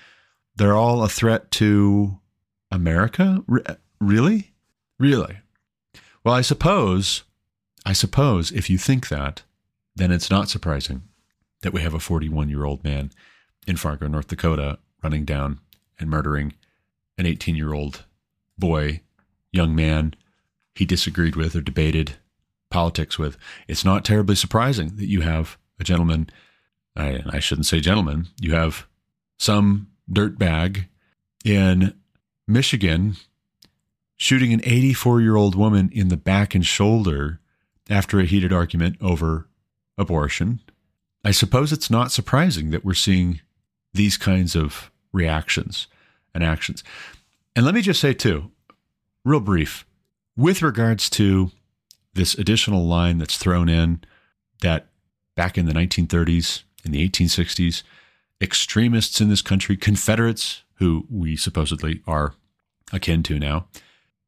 [0.55, 2.19] They're all a threat to
[2.71, 3.43] America?
[3.99, 4.53] really?
[4.99, 5.39] Really?
[6.23, 7.23] Well, I suppose,
[7.85, 9.43] I suppose if you think that,
[9.95, 11.03] then it's not surprising
[11.61, 13.11] that we have a 41 year old man
[13.67, 15.59] in Fargo, North Dakota, running down
[15.99, 16.53] and murdering
[17.17, 18.05] an 18 year old
[18.57, 19.01] boy,
[19.51, 20.13] young man
[20.75, 22.15] he disagreed with or debated
[22.69, 23.37] politics with.
[23.67, 26.29] It's not terribly surprising that you have a gentleman,
[26.95, 28.85] I, I shouldn't say gentleman, you have
[29.37, 30.87] some dirtbag
[31.43, 31.93] in
[32.47, 33.15] Michigan
[34.17, 37.39] shooting an 84 year old woman in the back and shoulder
[37.89, 39.47] after a heated argument over
[39.97, 40.61] abortion.
[41.23, 43.41] I suppose it's not surprising that we're seeing
[43.93, 45.87] these kinds of reactions
[46.33, 46.83] and actions.
[47.55, 48.51] And let me just say, too,
[49.23, 49.85] real brief,
[50.35, 51.51] with regards to
[52.13, 54.01] this additional line that's thrown in
[54.61, 54.87] that
[55.35, 57.83] back in the 1930s, in the 1860s,
[58.41, 62.35] extremists in this country, Confederates, who we supposedly are
[62.91, 63.67] akin to now,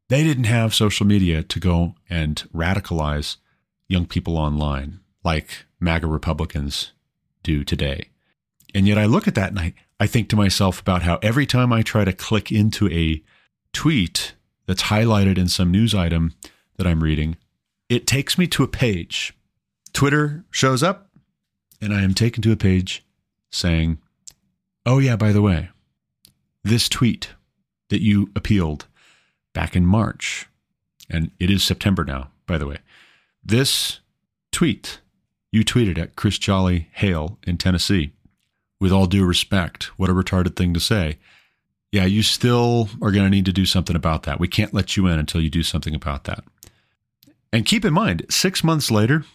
[0.10, 3.38] they didn't have social media to go and radicalize
[3.90, 6.92] young people online like MAGA Republicans
[7.44, 8.10] do today.
[8.74, 11.46] And yet I look at that and I, I think to myself about how every
[11.46, 13.24] time I try to click into a
[13.74, 14.34] tweet
[14.66, 16.34] that's highlighted in some news item
[16.78, 17.38] that I'm reading,
[17.90, 19.34] it takes me to a page.
[19.94, 21.10] Twitter shows up,
[21.82, 23.06] and I am taken to a page
[23.50, 23.98] saying,
[24.86, 25.70] Oh, yeah, by the way,
[26.64, 27.32] this tweet
[27.90, 28.86] that you appealed
[29.54, 30.48] back in March,
[31.10, 32.78] and it is September now, by the way,
[33.44, 34.00] this
[34.52, 35.00] tweet
[35.58, 38.14] you tweeted at Chris Jolly Hale in Tennessee
[38.80, 41.18] with all due respect, what a retarded thing to say.
[41.92, 44.40] Yeah, you still are going to need to do something about that.
[44.40, 46.44] We can't let you in until you do something about that.
[47.52, 49.26] And keep in mind, six months later,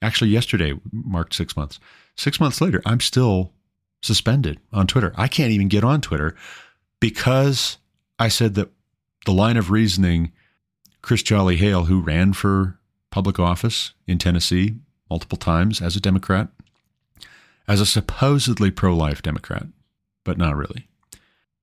[0.00, 1.80] actually yesterday marked six months.
[2.16, 3.52] Six months later, I'm still
[4.00, 5.12] suspended on Twitter.
[5.16, 6.36] I can't even get on Twitter
[7.00, 7.78] because
[8.20, 8.70] I said that
[9.26, 10.30] the line of reasoning
[11.02, 12.78] Chris Jolly Hale, who ran for
[13.10, 14.76] public office in Tennessee
[15.14, 16.48] multiple times as a Democrat,
[17.68, 19.64] as a supposedly pro life Democrat,
[20.24, 20.88] but not really.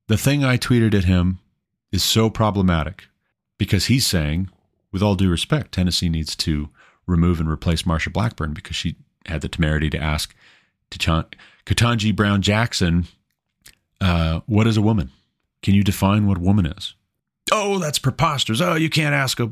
[0.07, 1.39] The thing I tweeted at him
[1.91, 3.07] is so problematic
[3.57, 4.49] because he's saying,
[4.93, 6.69] with all due respect, Tennessee needs to
[7.05, 10.33] remove and replace Marsha Blackburn because she had the temerity to ask
[10.89, 13.05] Ketanji Brown Jackson,
[13.99, 15.11] uh, what is a woman?
[15.61, 16.95] Can you define what a woman is?
[17.51, 18.61] Oh, that's preposterous.
[18.61, 19.51] Oh, you can't ask a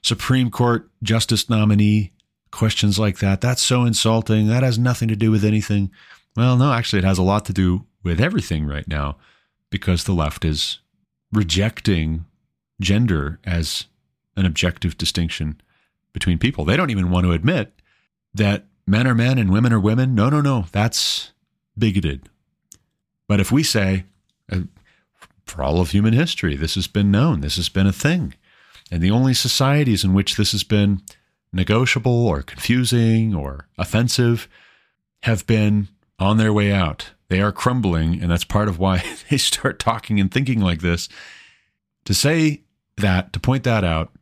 [0.00, 2.12] Supreme Court justice nominee
[2.52, 3.40] questions like that.
[3.40, 4.46] That's so insulting.
[4.46, 5.90] That has nothing to do with anything.
[6.36, 9.16] Well, no, actually, it has a lot to do with everything right now
[9.70, 10.78] because the left is
[11.32, 12.26] rejecting
[12.80, 13.86] gender as
[14.36, 15.60] an objective distinction
[16.12, 16.64] between people.
[16.64, 17.72] They don't even want to admit
[18.34, 20.14] that men are men and women are women.
[20.14, 20.66] No, no, no.
[20.72, 21.32] That's
[21.76, 22.28] bigoted.
[23.28, 24.04] But if we say,
[24.50, 24.60] uh,
[25.46, 28.34] for all of human history, this has been known, this has been a thing.
[28.90, 31.00] And the only societies in which this has been
[31.52, 34.48] negotiable or confusing or offensive
[35.22, 35.88] have been
[36.18, 37.10] on their way out.
[37.28, 41.08] They are crumbling, and that's part of why they start talking and thinking like this.
[42.06, 42.62] To say
[42.96, 44.12] that, to point that out,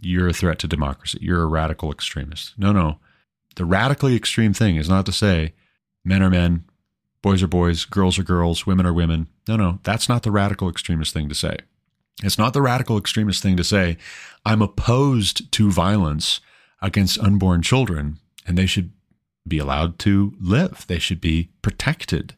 [0.00, 1.18] you're a threat to democracy.
[1.20, 2.54] You're a radical extremist.
[2.58, 2.98] No, no.
[3.56, 5.54] The radically extreme thing is not to say
[6.04, 6.64] men are men,
[7.22, 9.28] boys are boys, girls are girls, women are women.
[9.48, 9.80] No, no.
[9.82, 11.56] That's not the radical extremist thing to say.
[12.22, 13.96] It's not the radical extremist thing to say,
[14.44, 16.40] I'm opposed to violence
[16.86, 18.92] against unborn children and they should
[19.46, 20.84] be allowed to live.
[20.86, 22.34] They should be protected,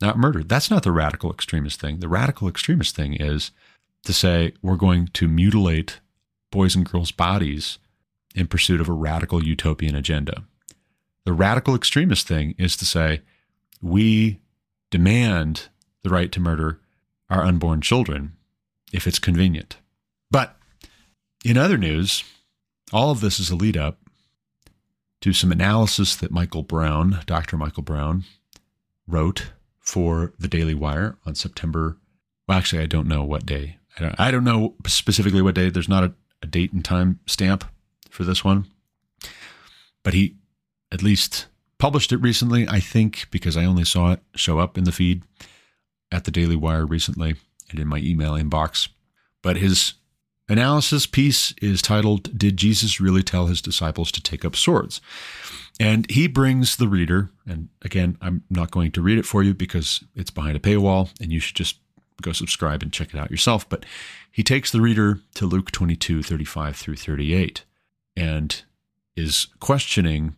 [0.00, 0.48] not murdered.
[0.48, 1.98] That's not the radical extremist thing.
[1.98, 3.50] The radical extremist thing is
[4.04, 5.98] to say we're going to mutilate
[6.52, 7.78] boys and girls' bodies
[8.36, 10.44] in pursuit of a radical utopian agenda.
[11.24, 13.22] The radical extremist thing is to say
[13.82, 14.38] we
[14.90, 15.68] demand
[16.04, 16.80] the right to murder
[17.28, 18.36] our unborn children
[18.92, 19.76] if it's convenient.
[20.30, 20.56] But
[21.44, 22.22] in other news,
[22.92, 23.98] all of this is a lead up
[25.20, 27.56] to some analysis that Michael Brown, Dr.
[27.56, 28.24] Michael Brown,
[29.06, 31.98] wrote for the Daily Wire on September.
[32.46, 33.78] Well, actually, I don't know what day.
[33.98, 35.70] I don't, I don't know specifically what day.
[35.70, 36.12] There's not a,
[36.42, 37.64] a date and time stamp
[38.10, 38.66] for this one.
[40.02, 40.36] but he
[40.90, 41.46] at least
[41.78, 45.22] published it recently, I think, because I only saw it show up in the feed
[46.10, 47.36] at the Daily Wire recently
[47.70, 48.88] and in my email inbox.
[49.42, 49.94] But his
[50.48, 55.00] analysis piece is titled Did Jesus Really Tell His Disciples to Take Up Swords?
[55.80, 59.54] And he brings the reader, and again, I'm not going to read it for you
[59.54, 61.78] because it's behind a paywall and you should just
[62.20, 63.68] go subscribe and check it out yourself.
[63.68, 63.86] But
[64.30, 67.64] he takes the reader to Luke 22, 35 through 38,
[68.16, 68.62] and
[69.16, 70.34] is questioning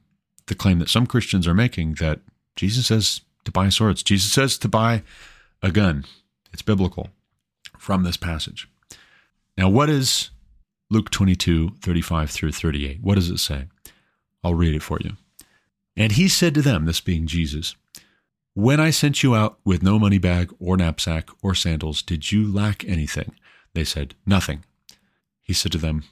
[0.47, 2.21] the claim that some Christians are making that
[2.57, 4.03] Jesus says to buy swords.
[4.03, 5.03] Jesus says to buy
[5.63, 6.05] a gun.
[6.53, 7.09] It's biblical
[7.79, 8.69] from this passage.
[9.61, 10.31] Now, what is
[10.89, 13.03] Luke 22, 35 through 38?
[13.03, 13.67] What does it say?
[14.43, 15.19] I'll read it for you.
[15.95, 17.77] And he said to them, this being Jesus,
[18.55, 22.51] When I sent you out with no money bag or knapsack or sandals, did you
[22.51, 23.35] lack anything?
[23.75, 24.65] They said, Nothing.
[25.43, 26.05] He said to them,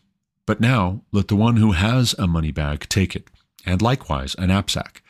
[0.44, 3.28] But now let the one who has a money bag take it,
[3.64, 5.02] and likewise a knapsack.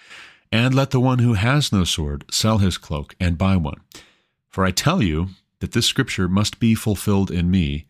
[0.52, 3.80] And let the one who has no sword sell his cloak and buy one.
[4.48, 7.87] For I tell you that this scripture must be fulfilled in me,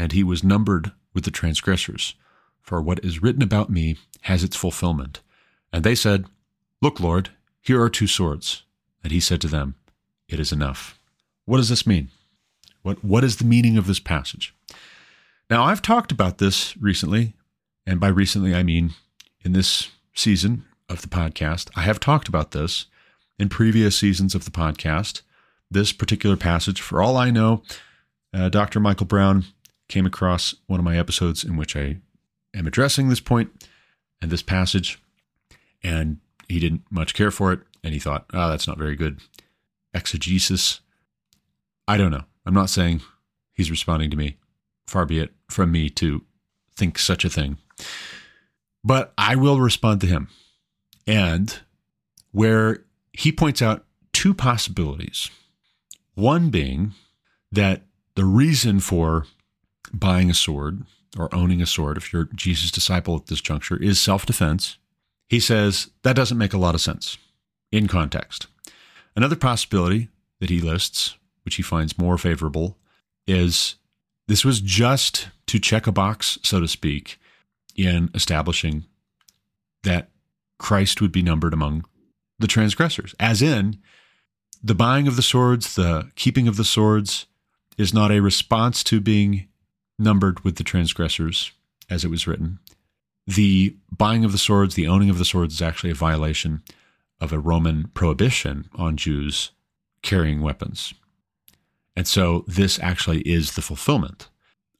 [0.00, 2.14] and he was numbered with the transgressors.
[2.62, 5.20] For what is written about me has its fulfillment.
[5.74, 6.24] And they said,
[6.80, 7.28] Look, Lord,
[7.60, 8.62] here are two swords.
[9.04, 9.74] And he said to them,
[10.26, 10.98] It is enough.
[11.44, 12.08] What does this mean?
[12.80, 14.54] What, what is the meaning of this passage?
[15.50, 17.34] Now, I've talked about this recently,
[17.86, 18.94] and by recently I mean
[19.44, 21.68] in this season of the podcast.
[21.76, 22.86] I have talked about this
[23.38, 25.20] in previous seasons of the podcast.
[25.70, 27.62] This particular passage, for all I know,
[28.32, 28.80] uh, Dr.
[28.80, 29.44] Michael Brown
[29.90, 31.98] came across one of my episodes in which I
[32.54, 33.50] am addressing this point
[34.22, 35.02] and this passage,
[35.82, 36.18] and
[36.48, 39.20] he didn't much care for it, and he thought, oh, that's not very good.
[39.92, 40.80] Exegesis.
[41.88, 42.24] I don't know.
[42.46, 43.02] I'm not saying
[43.52, 44.36] he's responding to me.
[44.86, 46.24] Far be it from me to
[46.76, 47.58] think such a thing.
[48.82, 50.28] But I will respond to him.
[51.06, 51.58] And
[52.32, 55.30] where he points out two possibilities.
[56.14, 56.92] One being
[57.50, 57.82] that
[58.14, 59.26] the reason for
[59.92, 60.84] buying a sword
[61.18, 64.76] or owning a sword, if you're Jesus' disciple at this juncture, is self defense.
[65.28, 67.16] He says that doesn't make a lot of sense
[67.70, 68.46] in context.
[69.16, 70.08] Another possibility
[70.40, 72.78] that he lists, which he finds more favorable,
[73.26, 73.76] is
[74.28, 77.18] this was just to check a box, so to speak,
[77.76, 78.84] in establishing
[79.82, 80.10] that
[80.58, 81.84] Christ would be numbered among
[82.38, 83.78] the transgressors, as in
[84.62, 87.26] the buying of the swords, the keeping of the swords
[87.78, 89.48] is not a response to being
[90.00, 91.52] numbered with the transgressors,
[91.88, 92.58] as it was written.
[93.26, 96.62] The buying of the swords, the owning of the swords, is actually a violation
[97.20, 99.52] of a Roman prohibition on Jews
[100.02, 100.94] carrying weapons.
[101.94, 104.28] And so this actually is the fulfillment.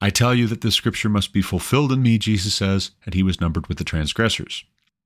[0.00, 3.22] I tell you that this scripture must be fulfilled in me, Jesus says, and he
[3.22, 4.64] was numbered with the transgressors.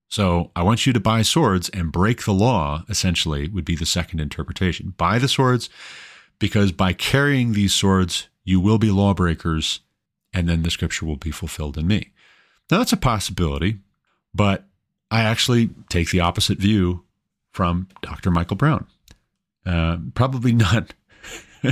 [0.08, 3.86] So I want you to buy swords and break the law, essentially, would be the
[3.86, 4.94] second interpretation.
[4.96, 5.68] Buy the swords
[6.38, 9.80] because by carrying these swords, you will be lawbreakers,
[10.34, 12.10] and then the scripture will be fulfilled in me.
[12.70, 13.78] Now, that's a possibility,
[14.34, 14.64] but
[15.10, 17.04] I actually take the opposite view
[17.52, 18.30] from Dr.
[18.30, 18.86] Michael Brown.
[19.64, 20.92] Uh, probably not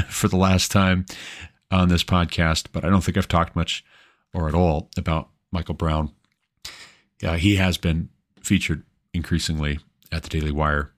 [0.08, 1.04] for the last time
[1.70, 3.84] on this podcast, but I don't think I've talked much
[4.32, 6.12] or at all about Michael Brown.
[7.20, 8.08] Yeah, he has been
[8.42, 10.92] featured increasingly at the Daily Wire,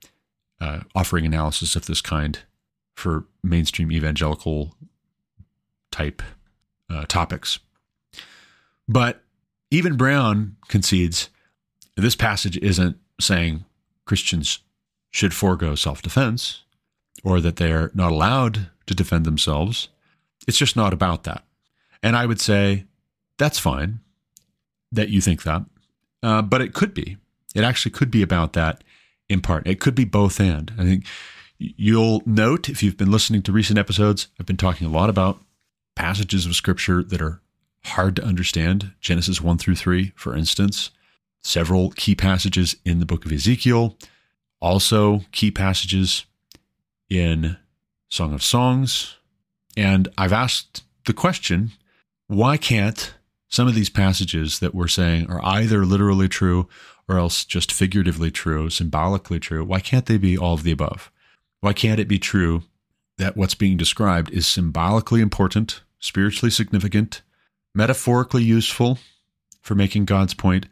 [0.61, 2.39] uh, offering analysis of this kind
[2.93, 4.75] for mainstream evangelical
[5.91, 6.21] type
[6.89, 7.59] uh, topics.
[8.87, 9.23] But
[9.71, 11.29] even Brown concedes
[11.95, 13.65] this passage isn't saying
[14.05, 14.59] Christians
[15.11, 16.63] should forego self defense
[17.23, 19.89] or that they're not allowed to defend themselves.
[20.47, 21.43] It's just not about that.
[22.03, 22.85] And I would say
[23.37, 23.99] that's fine
[24.91, 25.63] that you think that,
[26.21, 27.17] uh, but it could be.
[27.55, 28.83] It actually could be about that
[29.27, 29.65] in part.
[29.65, 30.71] It could be both and.
[30.77, 31.05] I think
[31.57, 35.39] you'll note if you've been listening to recent episodes, I've been talking a lot about
[35.95, 37.41] passages of scripture that are
[37.85, 38.93] hard to understand.
[38.99, 40.91] Genesis 1 through 3, for instance,
[41.43, 43.97] several key passages in the book of Ezekiel,
[44.59, 46.25] also key passages
[47.09, 47.57] in
[48.09, 49.15] Song of Songs.
[49.77, 51.71] And I've asked the question
[52.27, 53.13] why can't
[53.49, 56.67] some of these passages that we're saying are either literally true
[57.07, 61.11] or else just figuratively true, symbolically true, why can't they be all of the above?
[61.61, 62.63] Why can't it be true
[63.17, 67.21] that what's being described is symbolically important, spiritually significant,
[67.73, 68.99] metaphorically useful
[69.61, 70.67] for making God's point,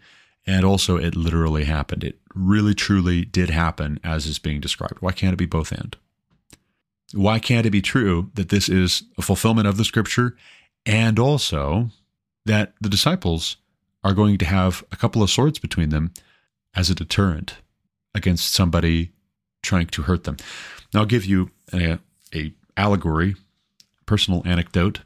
[0.46, 2.04] and also it literally happened?
[2.04, 5.02] It really, truly did happen as is being described.
[5.02, 5.96] Why can't it be both and?
[7.14, 10.36] Why can't it be true that this is a fulfillment of the scripture
[10.86, 11.90] and also
[12.46, 13.58] that the disciples
[14.04, 16.12] are going to have a couple of swords between them
[16.76, 17.58] as a deterrent
[18.14, 19.12] against somebody
[19.62, 20.38] trying to hurt them.
[20.94, 22.00] Now, I'll give you a,
[22.36, 23.36] a allegory,
[24.06, 25.02] personal anecdote.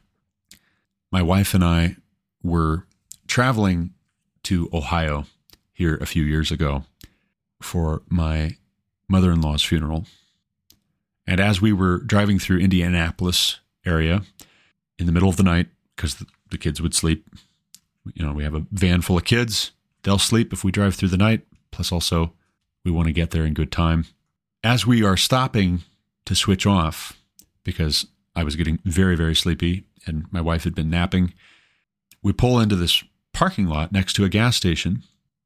[1.11, 1.95] My wife and I
[2.43, 2.85] were
[3.27, 3.93] traveling
[4.43, 5.25] to Ohio
[5.73, 6.83] here a few years ago
[7.61, 8.57] for my
[9.07, 10.05] mother in law's funeral.
[11.25, 14.23] And as we were driving through Indianapolis area
[14.97, 17.27] in the middle of the night, because the, the kids would sleep,
[18.13, 19.71] you know, we have a van full of kids.
[20.03, 21.41] They'll sleep if we drive through the night.
[21.71, 22.33] Plus, also,
[22.85, 24.05] we want to get there in good time.
[24.63, 25.81] As we are stopping
[26.25, 27.19] to switch off,
[27.63, 31.33] because I was getting very, very sleepy and my wife had been napping,
[32.21, 33.03] we pull into this
[33.33, 35.03] parking lot next to a gas station.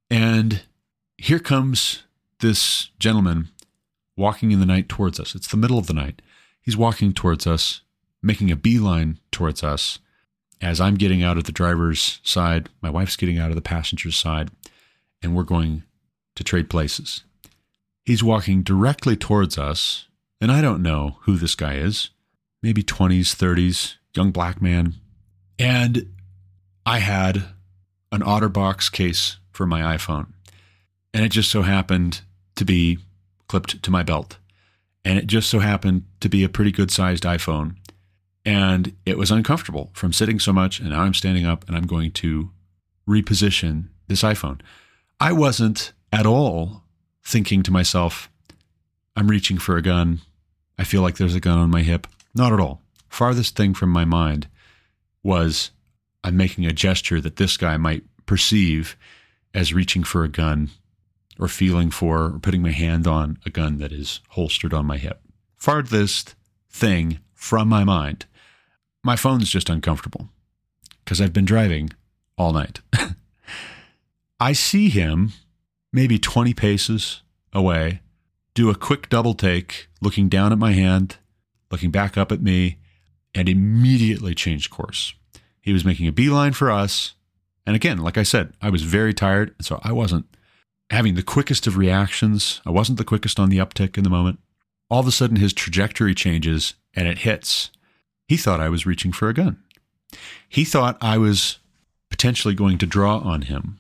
[0.09, 0.62] And
[1.18, 2.03] here comes
[2.39, 3.49] this gentleman
[4.18, 5.36] walking in the night towards us.
[5.36, 6.22] It's the middle of the night.
[6.62, 7.82] He's walking towards us,
[8.22, 9.99] making a beeline towards us
[10.62, 14.16] as I'm getting out of the driver's side, my wife's getting out of the passenger's
[14.16, 14.51] side,
[15.22, 15.84] and we're going
[16.36, 17.24] to trade places.
[18.05, 20.07] He's walking directly towards us,
[20.39, 22.12] and I don't know who this guy is.
[22.62, 24.95] Maybe 20s, 30s, young black man.
[25.59, 26.07] And
[26.86, 27.43] I had
[28.12, 30.28] an OtterBox case for my iPhone,
[31.14, 32.22] and it just so happened
[32.55, 32.97] to be
[33.47, 34.38] clipped to my belt.
[35.03, 37.76] And it just so happened to be a pretty good sized iPhone.
[38.45, 40.80] And it was uncomfortable from sitting so much.
[40.80, 42.51] And now I'm standing up and I'm going to
[43.07, 44.62] reposition this iPhone.
[45.20, 46.84] I wasn't at all
[47.24, 48.30] thinking to myself,
[49.16, 50.22] I'm reaching for a gun.
[50.78, 52.07] I feel like there's a gun on my hip.
[52.34, 52.81] Not at all.
[53.12, 54.47] Farthest thing from my mind
[55.22, 55.72] was
[56.24, 58.95] I'm making a gesture that this guy might perceive
[59.53, 60.70] as reaching for a gun
[61.38, 64.97] or feeling for or putting my hand on a gun that is holstered on my
[64.97, 65.22] hip.
[65.57, 66.36] Farthest
[66.70, 68.26] thing from my mind.
[69.03, 70.30] My phone's just uncomfortable
[71.03, 71.89] because I've been driving
[72.38, 72.80] all night.
[74.39, 75.34] I see him
[75.91, 77.99] maybe 20 paces away,
[78.53, 81.18] do a quick double take, looking down at my hand,
[81.70, 82.78] looking back up at me,
[83.34, 85.14] and immediately changed course.
[85.62, 87.14] He was making a beeline for us.
[87.66, 90.26] And again, like I said, I was very tired, so I wasn't
[90.90, 92.62] having the quickest of reactions.
[92.66, 94.40] I wasn't the quickest on the uptick in the moment.
[94.90, 97.72] All of a sudden, his trajectory changes and it hits.
[98.28, 99.64] He thought I was reaching for a gun.
[100.50, 101.60] He thought I was
[102.10, 103.80] potentially going to draw on him.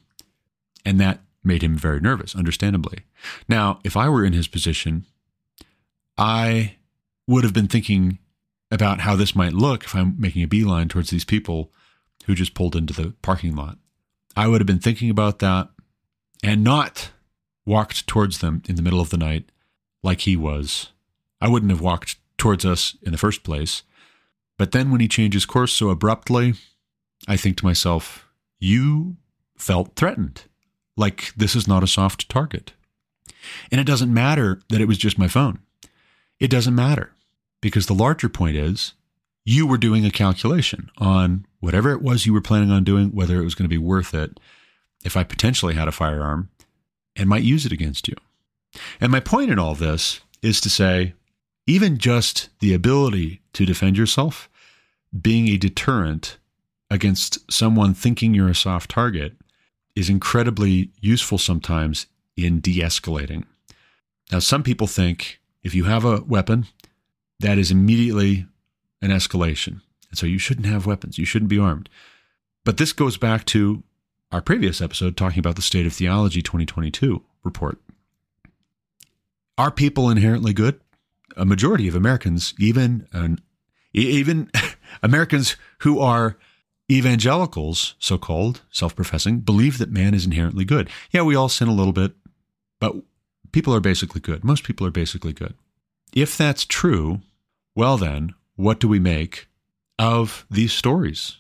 [0.85, 2.99] And that made him very nervous, understandably.
[3.49, 5.05] Now, if I were in his position,
[6.17, 6.75] I
[7.27, 8.19] would have been thinking
[8.71, 11.71] about how this might look if I'm making a beeline towards these people
[12.25, 13.77] who just pulled into the parking lot.
[14.35, 15.69] I would have been thinking about that
[16.41, 17.11] and not
[17.65, 19.51] walked towards them in the middle of the night
[20.01, 20.91] like he was.
[21.41, 23.83] I wouldn't have walked towards us in the first place.
[24.57, 26.53] But then when he changes course so abruptly,
[27.27, 28.27] I think to myself,
[28.59, 29.17] you
[29.57, 30.43] felt threatened.
[30.95, 32.73] Like this is not a soft target.
[33.71, 35.59] And it doesn't matter that it was just my phone.
[36.39, 37.13] It doesn't matter
[37.61, 38.93] because the larger point is
[39.45, 43.39] you were doing a calculation on whatever it was you were planning on doing, whether
[43.39, 44.39] it was going to be worth it
[45.03, 46.49] if I potentially had a firearm
[47.15, 48.15] and might use it against you.
[48.99, 51.13] And my point in all this is to say,
[51.67, 54.49] even just the ability to defend yourself,
[55.19, 56.37] being a deterrent
[56.89, 59.33] against someone thinking you're a soft target,
[59.95, 62.07] is incredibly useful sometimes
[62.37, 63.43] in de escalating.
[64.31, 66.67] Now, some people think if you have a weapon,
[67.41, 68.45] that is immediately
[69.01, 69.81] an escalation.
[70.09, 71.89] And so you shouldn't have weapons, you shouldn't be armed.
[72.63, 73.83] But this goes back to
[74.31, 77.79] our previous episode talking about the State of Theology 2022 report.
[79.57, 80.79] Are people inherently good?
[81.35, 83.07] A majority of Americans, even
[83.93, 84.51] even
[85.03, 86.37] Americans who are
[86.91, 90.89] evangelicals, so called, self professing, believe that man is inherently good.
[91.11, 92.13] Yeah, we all sin a little bit,
[92.79, 92.95] but
[93.51, 94.43] people are basically good.
[94.43, 95.55] Most people are basically good.
[96.13, 97.21] If that's true,
[97.75, 99.47] well, then, what do we make
[99.97, 101.37] of these stories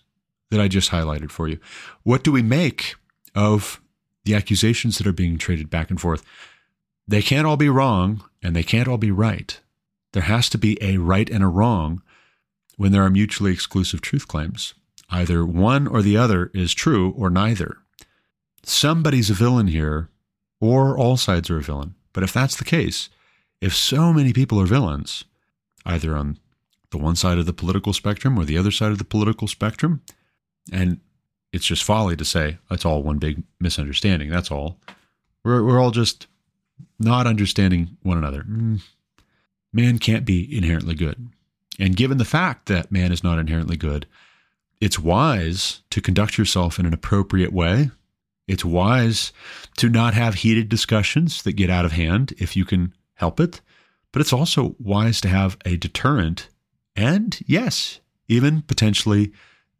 [0.49, 1.59] that I just highlighted for you?
[2.03, 2.95] What do we make
[3.35, 3.81] of
[4.25, 6.23] the accusations that are being traded back and forth?
[7.07, 9.59] They can't all be wrong and they can't all be right.
[10.13, 12.01] There has to be a right and a wrong
[12.77, 14.73] when there are mutually exclusive truth claims.
[15.09, 17.77] Either one or the other is true or neither.
[18.63, 20.09] Somebody's a villain here,
[20.59, 21.95] or all sides are a villain.
[22.13, 23.09] But if that's the case,
[23.59, 25.25] if so many people are villains,
[25.85, 26.37] either on
[26.91, 30.01] the one side of the political spectrum or the other side of the political spectrum,
[30.71, 30.99] and
[31.53, 34.29] it's just folly to say it's all one big misunderstanding.
[34.29, 34.79] That's all.
[35.43, 36.27] We're, we're all just
[36.99, 38.43] not understanding one another.
[38.43, 38.81] Mm.
[39.73, 41.29] Man can't be inherently good.
[41.79, 44.05] And given the fact that man is not inherently good,
[44.79, 47.91] it's wise to conduct yourself in an appropriate way
[48.51, 49.31] It's wise
[49.77, 53.61] to not have heated discussions that get out of hand if you can help it.
[54.11, 56.49] But it's also wise to have a deterrent
[56.95, 59.31] and, yes, even potentially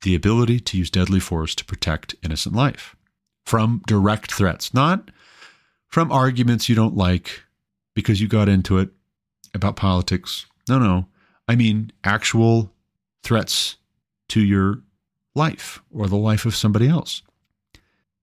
[0.03, 2.95] the ability to use deadly force to protect innocent life
[3.45, 5.11] from direct threats, not
[5.87, 7.43] from arguments you don't like
[7.93, 8.89] because you got into it
[9.53, 10.45] about politics.
[10.69, 11.07] No, no.
[11.47, 12.71] I mean actual
[13.23, 13.77] threats
[14.29, 14.81] to your
[15.35, 17.21] life or the life of somebody else.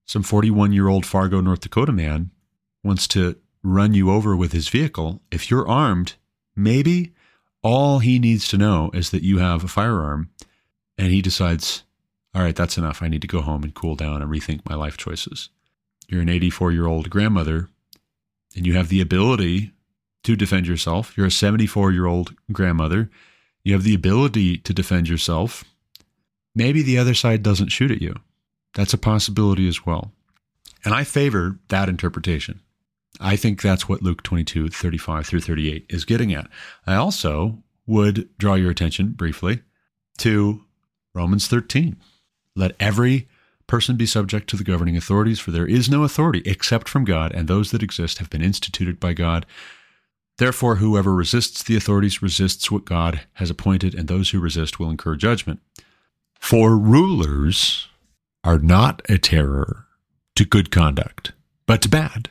[0.06, 2.30] Some 41 year old Fargo, North Dakota man
[2.82, 3.36] wants to
[3.72, 5.20] run you over with his vehicle.
[5.30, 6.14] If you're armed,
[6.56, 7.12] maybe
[7.62, 10.30] all he needs to know is that you have a firearm
[10.96, 11.84] and he decides,
[12.34, 13.02] all right, that's enough.
[13.02, 15.50] I need to go home and cool down and rethink my life choices.
[16.08, 17.68] You're an 84 year old grandmother
[18.56, 19.72] and you have the ability
[20.24, 21.16] to defend yourself.
[21.16, 23.10] You're a 74 year old grandmother.
[23.64, 25.64] You have the ability to defend yourself.
[26.54, 28.14] Maybe the other side doesn't shoot at you.
[28.74, 30.12] That's a possibility as well.
[30.84, 32.60] And I favor that interpretation.
[33.20, 36.48] I think that's what Luke 22, 35 through 38 is getting at.
[36.86, 39.62] I also would draw your attention briefly
[40.18, 40.64] to
[41.14, 41.96] Romans 13.
[42.54, 43.28] Let every
[43.66, 47.32] person be subject to the governing authorities, for there is no authority except from God,
[47.32, 49.46] and those that exist have been instituted by God.
[50.38, 54.90] Therefore, whoever resists the authorities resists what God has appointed, and those who resist will
[54.90, 55.60] incur judgment.
[56.38, 57.88] For rulers
[58.44, 59.86] are not a terror
[60.36, 61.32] to good conduct,
[61.66, 62.30] but to bad.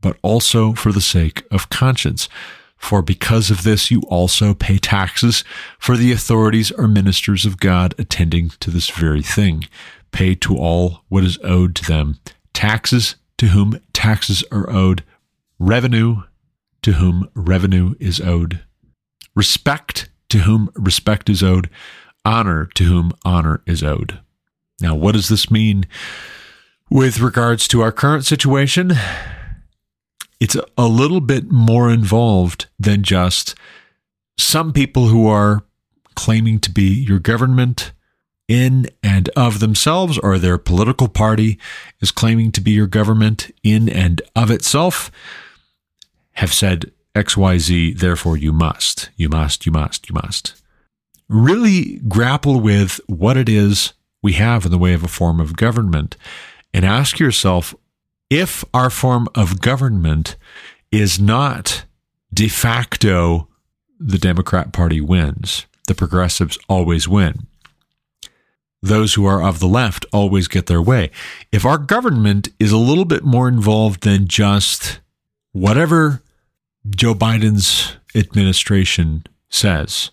[0.00, 2.28] but also for the sake of conscience.
[2.76, 5.42] For because of this, you also pay taxes,
[5.78, 9.64] for the authorities are ministers of God attending to this very thing.
[10.12, 12.18] Pay to all what is owed to them
[12.54, 15.04] taxes to whom taxes are owed,
[15.58, 16.22] revenue
[16.82, 18.60] to whom revenue is owed,
[19.34, 21.70] respect to whom respect is owed,
[22.24, 24.18] honor to whom honor is owed.
[24.80, 25.86] Now, what does this mean
[26.90, 28.92] with regards to our current situation?
[30.40, 33.54] It's a little bit more involved than just
[34.36, 35.64] some people who are
[36.14, 37.92] claiming to be your government
[38.46, 41.58] in and of themselves, or their political party
[42.00, 45.10] is claiming to be your government in and of itself,
[46.32, 50.62] have said XYZ, therefore you must, you must, you must, you must.
[51.28, 55.56] Really grapple with what it is we have in the way of a form of
[55.56, 56.16] government
[56.72, 57.74] and ask yourself
[58.30, 60.36] if our form of government
[60.90, 61.84] is not
[62.32, 63.48] de facto
[63.98, 67.46] the Democrat Party wins, the progressives always win.
[68.80, 71.10] Those who are of the left always get their way.
[71.50, 75.00] If our government is a little bit more involved than just
[75.52, 76.22] whatever
[76.88, 80.10] Joe Biden's administration says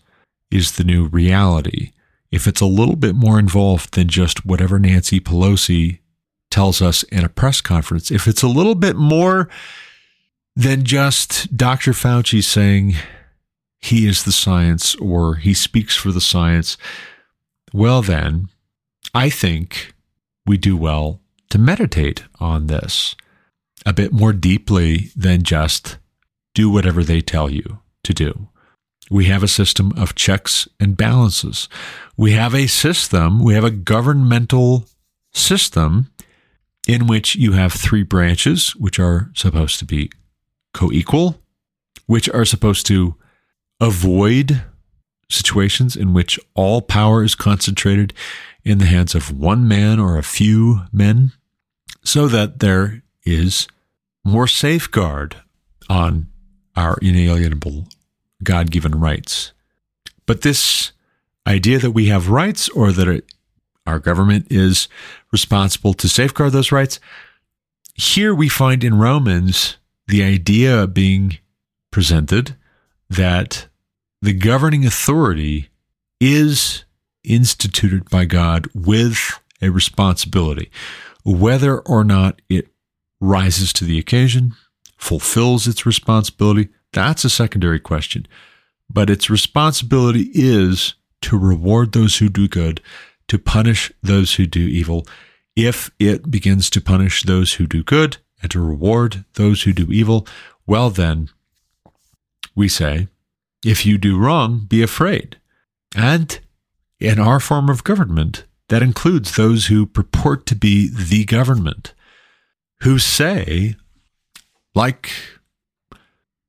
[0.50, 1.92] is the new reality,
[2.32, 6.00] if it's a little bit more involved than just whatever Nancy Pelosi
[6.56, 9.50] tells us in a press conference, if it's a little bit more
[10.56, 11.92] than just Dr.
[11.92, 12.96] Fauci saying
[13.82, 16.78] he is the science or he speaks for the science,
[17.74, 18.48] well, then
[19.14, 19.94] I think
[20.46, 23.18] we do well to meditate on this
[23.86, 25.98] a bit more deeply than just
[26.54, 28.48] do whatever they tell you to do.
[29.12, 31.68] We have a system of checks and balances.
[32.16, 34.86] We have a system, we have a governmental
[35.34, 36.12] system
[36.88, 40.12] in which you have three branches, which are supposed to be
[40.74, 41.42] co equal,
[42.06, 43.16] which are supposed to
[43.80, 44.64] avoid
[45.30, 48.14] situations in which all power is concentrated
[48.64, 51.32] in the hands of one man or a few men,
[52.04, 53.68] so that there is
[54.24, 55.38] more safeguard
[55.90, 56.28] on
[56.76, 57.88] our inalienable
[58.44, 59.54] God given rights.
[60.26, 60.92] But this
[61.48, 63.24] idea that we have rights or that
[63.86, 64.88] our government is
[65.32, 67.00] responsible to safeguard those rights,
[67.94, 69.78] here we find in Romans
[70.08, 71.38] the idea being
[71.92, 72.56] presented
[73.10, 73.68] that
[74.22, 75.70] the governing authority
[76.20, 76.84] is
[77.24, 80.70] instituted by God with a responsibility,
[81.24, 82.68] whether or not it
[83.20, 84.54] rises to the occasion,
[84.98, 88.28] fulfills its responsibility, that's a secondary question.
[88.90, 92.82] But its responsibility is to reward those who do good,
[93.28, 95.06] to punish those who do evil.
[95.56, 99.92] If it begins to punish those who do good, and to reward those who do
[99.92, 100.28] evil,
[100.68, 101.30] well, then,
[102.56, 103.08] we say,
[103.64, 105.38] if you do wrong, be afraid.
[105.96, 106.40] And
[107.00, 111.94] in our form of government, that includes those who purport to be the government,
[112.82, 113.76] who say,
[114.76, 115.12] like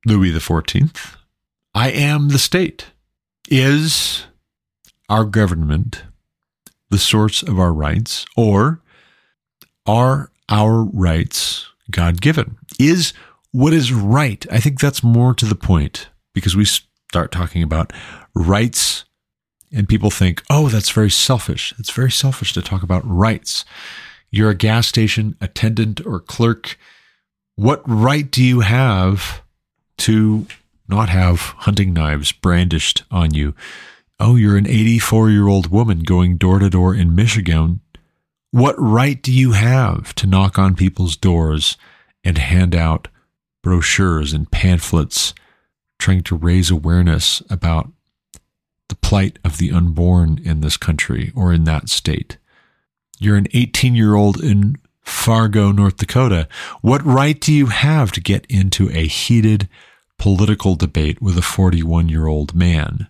[0.05, 1.15] Louis XIV,
[1.73, 2.87] I am the state.
[3.49, 4.25] Is
[5.09, 6.03] our government
[6.89, 8.81] the source of our rights, or
[9.85, 12.57] are our rights God given?
[12.79, 13.13] Is
[13.51, 14.45] what is right?
[14.51, 17.91] I think that's more to the point because we start talking about
[18.35, 19.05] rights
[19.71, 21.73] and people think, oh, that's very selfish.
[21.77, 23.65] It's very selfish to talk about rights.
[24.31, 26.77] You're a gas station attendant or clerk.
[27.55, 29.41] What right do you have
[29.99, 30.47] to
[30.87, 33.55] not have hunting knives brandished on you?
[34.19, 37.81] Oh, you're an 84 year old woman going door to door in Michigan.
[38.49, 41.77] What right do you have to knock on people's doors
[42.23, 43.09] and hand out
[43.61, 45.35] brochures and pamphlets
[45.99, 47.91] trying to raise awareness about
[48.89, 52.37] the plight of the unborn in this country or in that state?
[53.19, 56.47] You're an 18 year old in Fargo, North Dakota.
[56.81, 59.69] What right do you have to get into a heated
[60.17, 63.07] political debate with a 41 year old man?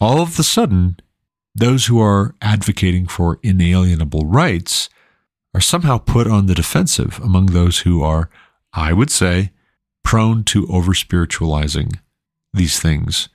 [0.00, 0.98] All of a sudden,
[1.54, 4.88] those who are advocating for inalienable rights
[5.54, 8.28] are somehow put on the defensive among those who are,
[8.72, 9.52] I would say,
[10.04, 11.92] prone to over spiritualizing
[12.52, 13.28] these things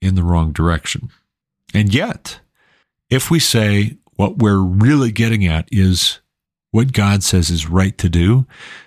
[0.00, 1.10] in the wrong direction.
[1.72, 2.40] And yet,
[3.10, 6.18] if we say what we're really getting at is
[6.70, 8.46] what God says is right to do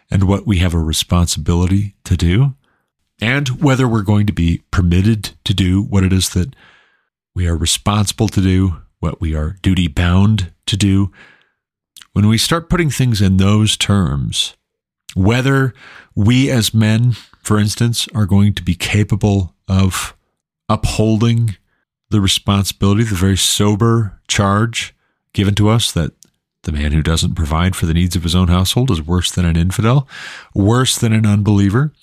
[0.09, 2.55] and what we have a responsibility to do,
[3.21, 6.55] and whether we're going to be permitted to do what it is that
[7.33, 11.11] we are responsible to do, what we are duty bound to do.
[12.13, 14.55] When we start putting things in those terms,
[15.15, 15.73] whether
[16.15, 20.15] we as men, for instance, are going to be capable of
[20.67, 21.55] upholding
[22.09, 24.93] the responsibility, the very sober charge
[25.33, 26.11] given to us that
[26.63, 29.45] the man who doesn't provide for the needs of his own household is worse than
[29.45, 30.07] an infidel,
[30.53, 31.93] worse than an unbeliever.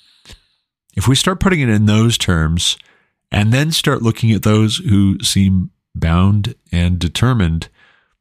[0.96, 2.76] If we start putting it in those terms,
[3.30, 7.68] and then start looking at those who seem bound and determined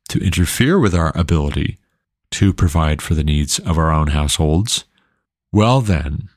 [0.10, 1.78] to interfere with our ability
[2.32, 4.86] to provide for the needs of our own households,
[5.52, 6.30] well, then,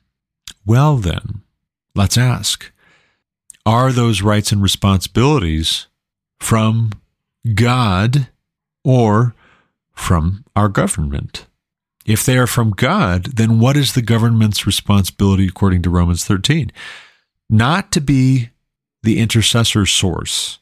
[0.65, 1.41] well, then,
[1.95, 2.71] let's ask
[3.65, 5.87] are those rights and responsibilities
[6.39, 6.91] from
[7.53, 8.27] God
[8.83, 9.35] or
[9.93, 11.45] from our government?
[12.05, 16.71] If they are from God, then what is the government's responsibility according to Romans 13?
[17.49, 18.49] Not to be
[19.03, 20.59] the intercessor source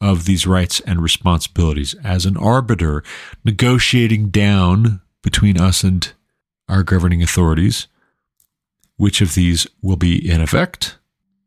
[0.00, 3.02] of these rights and responsibilities as an arbiter
[3.44, 6.12] negotiating down between us and
[6.68, 7.86] our governing authorities
[9.00, 10.98] which of these will be in effect,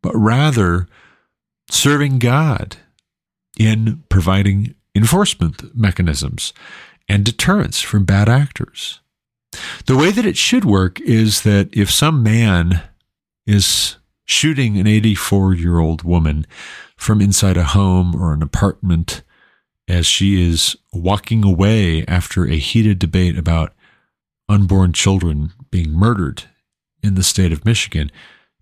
[0.01, 0.87] but rather
[1.69, 2.77] serving God
[3.59, 6.51] in providing enforcement mechanisms
[7.07, 9.01] and deterrence from bad actors.
[9.85, 12.81] The way that it should work is that if some man
[13.45, 16.45] is shooting an 84 year old woman
[16.95, 19.23] from inside a home or an apartment
[19.87, 23.73] as she is walking away after a heated debate about
[24.47, 26.43] unborn children being murdered
[27.01, 28.11] in the state of Michigan.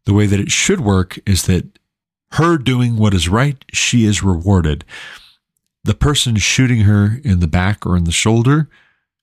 [0.05, 1.77] The way that it should work is that
[2.33, 4.85] her doing what is right, she is rewarded.
[5.83, 8.69] The person shooting her in the back or in the shoulder,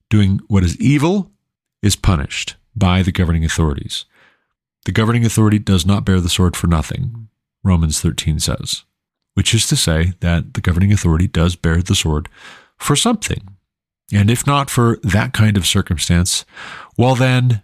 [0.09, 1.31] doing what is evil,
[1.81, 4.05] is punished by the governing authorities.
[4.85, 7.29] The governing authority does not bear the sword for nothing,
[7.63, 8.85] Romans 13 says,
[9.33, 12.29] which is to say that the governing authority does bear the sword
[12.77, 13.57] for something.
[14.11, 16.45] And if not for that kind of circumstance,
[16.97, 17.61] well, then,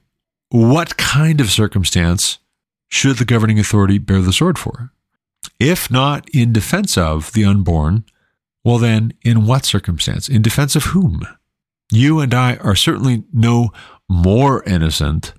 [0.50, 2.40] what kind of circumstance
[2.88, 4.92] should the governing authority bear the sword for?
[5.60, 8.06] If not in defense of the unborn,
[8.64, 10.28] well, then, in what circumstance?
[10.28, 11.22] In defense of whom?
[11.92, 13.70] You and I are certainly no
[14.10, 15.34] more innocent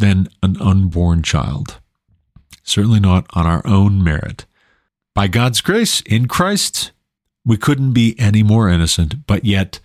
[0.00, 1.80] than an unborn child.
[2.62, 4.44] Certainly not on our own merit.
[5.14, 6.92] By God's grace, in Christ,
[7.44, 9.80] we couldn't be any more innocent, but yet,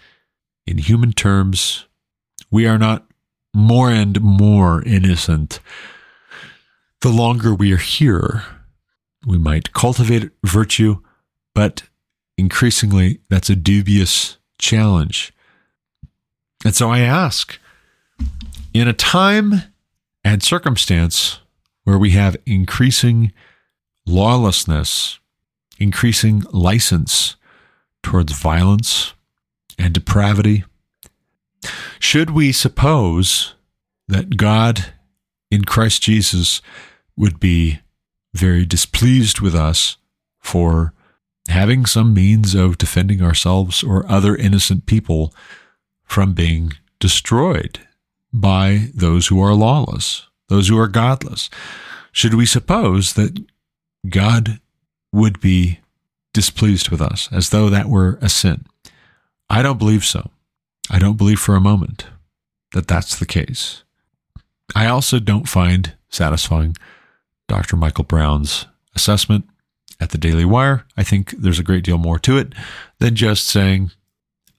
[0.68, 1.86] in human terms,
[2.51, 3.05] we are not
[3.53, 5.59] more and more innocent.
[7.01, 8.43] The longer we are here,
[9.26, 11.01] we might cultivate virtue,
[11.53, 11.84] but
[12.38, 15.34] increasingly that's a dubious challenge.
[16.63, 17.57] And so I ask,
[18.74, 19.63] in a time
[20.26, 21.39] and circumstance
[21.84, 23.32] where we have increasing
[24.07, 25.19] lawlessness,
[25.78, 27.36] increasing license
[28.01, 29.13] towards violence
[29.78, 30.65] and depravity,
[31.99, 33.53] should we suppose
[34.07, 34.93] that God
[35.51, 36.59] in Christ Jesus
[37.15, 37.80] would be
[38.34, 39.97] very displeased with us
[40.39, 40.91] for
[41.49, 45.32] having some means of defending ourselves or other innocent people
[46.03, 47.80] from being destroyed
[48.36, 51.49] by those who are lawless, those who are godless.
[52.11, 53.43] Should we suppose that
[54.09, 54.59] God
[55.13, 55.79] would be
[56.33, 58.65] displeased with us as though that were a sin?
[59.49, 60.31] I don't believe so.
[60.89, 62.07] I don't believe for a moment
[62.73, 63.83] that that's the case.
[64.75, 66.75] I also don't find satisfying
[67.47, 67.77] Dr.
[67.77, 68.65] Michael Brown's
[68.95, 69.45] assessment
[69.99, 70.86] at the Daily Wire.
[70.97, 72.53] I think there's a great deal more to it
[72.99, 73.91] than just saying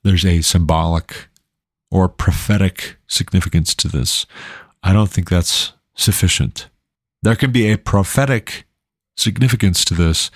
[0.02, 1.28] there's a symbolic
[1.90, 4.26] or prophetic significance to this.
[4.82, 6.68] I don't think that's sufficient.
[7.22, 8.66] There can be a prophetic
[9.16, 10.30] significance to this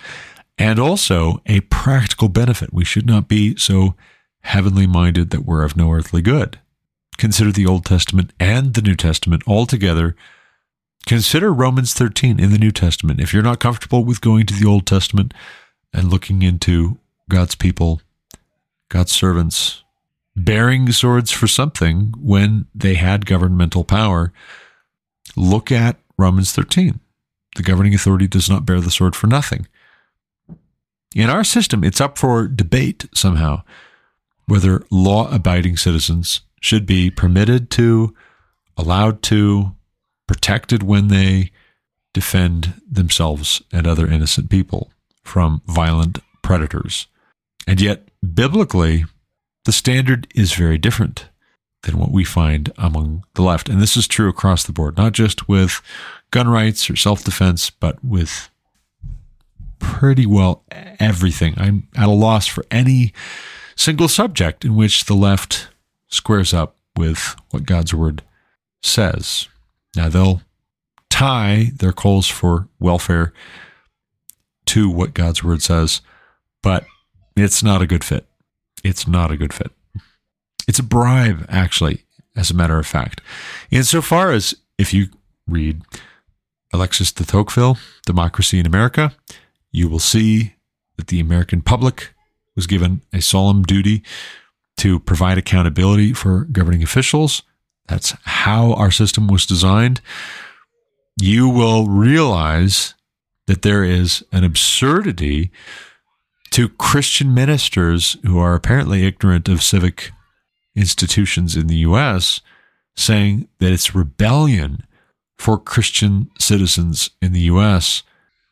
[0.59, 2.73] and also a practical benefit.
[2.73, 3.95] We should not be so
[4.43, 6.59] heavenly minded that we're of no earthly good.
[7.17, 10.17] Consider the Old Testament and the New Testament all together.
[11.07, 13.21] Consider Romans 13 in the New Testament.
[13.21, 15.35] If you're not comfortable with going to the Old Testament
[15.93, 16.99] and looking into
[17.29, 18.01] God's people,
[18.89, 19.83] God's servants,
[20.37, 24.33] bearing swords for something when they had governmental power,
[25.37, 27.01] look at Romans 13.
[27.57, 29.67] The governing authority does not bear the sword for nothing.
[31.15, 33.63] In our system, it's up for debate somehow
[34.47, 38.13] whether law abiding citizens should be permitted to,
[38.77, 39.77] allowed to,
[40.27, 41.53] protected when they
[42.13, 44.91] defend themselves and other innocent people
[45.23, 47.07] from violent predators.
[47.67, 49.05] And yet, biblically,
[49.71, 51.29] the standard is very different
[51.85, 53.69] than what we find among the left.
[53.69, 55.81] And this is true across the board, not just with
[56.33, 58.51] gun rights or self defense, but with
[59.79, 60.65] pretty well
[60.99, 61.55] everything.
[61.57, 63.13] I'm at a loss for any
[63.77, 65.69] single subject in which the left
[66.09, 68.25] squares up with what God's word
[68.83, 69.47] says.
[69.95, 70.43] Now, they'll
[71.11, 73.33] tie their calls for welfare
[74.67, 76.01] to what God's word says,
[76.61, 76.87] but
[77.37, 78.27] it's not a good fit.
[78.85, 79.73] It's not a good fit.
[80.69, 82.05] It's a bribe, actually,
[82.37, 83.21] as a matter of fact.
[83.71, 85.09] Insofar as if you
[85.47, 85.83] read
[86.73, 89.13] Alexis de Tocqueville, Democracy in America,
[89.73, 90.55] you will see
[90.97, 92.15] that the American public
[92.55, 94.03] was given a solemn duty
[94.77, 97.43] to provide accountability for governing officials.
[97.89, 100.01] That's how our system was designed.
[101.21, 102.95] You will realize
[103.47, 105.51] that there is an absurdity
[106.51, 110.13] to Christian ministers who are apparently ignorant of civic
[110.75, 112.41] institutions in the U.S.,
[112.97, 114.85] saying that it's rebellion
[115.39, 118.03] for Christian citizens in the U.S.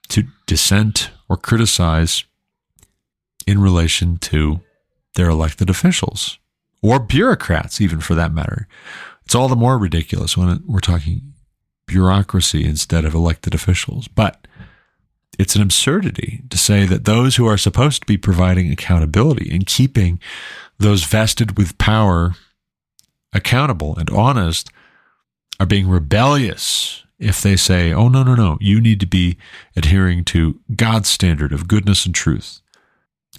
[0.09, 2.25] to dissent or criticize
[3.47, 4.61] in relation to
[5.15, 6.39] their elected officials
[6.83, 8.69] or bureaucrats, even for that matter.
[9.25, 11.35] It's all the more ridiculous when we're talking
[11.87, 14.09] bureaucracy instead of elected officials.
[14.09, 14.47] But
[15.39, 19.67] it's an absurdity to say that those who are supposed to be providing accountability and
[19.67, 20.21] keeping
[20.79, 22.35] those vested with power
[23.33, 24.71] accountable and honest
[25.61, 29.37] are being rebellious if they say, oh, no, no, no, you need to be
[29.77, 32.61] adhering to God's standard of goodness and truth.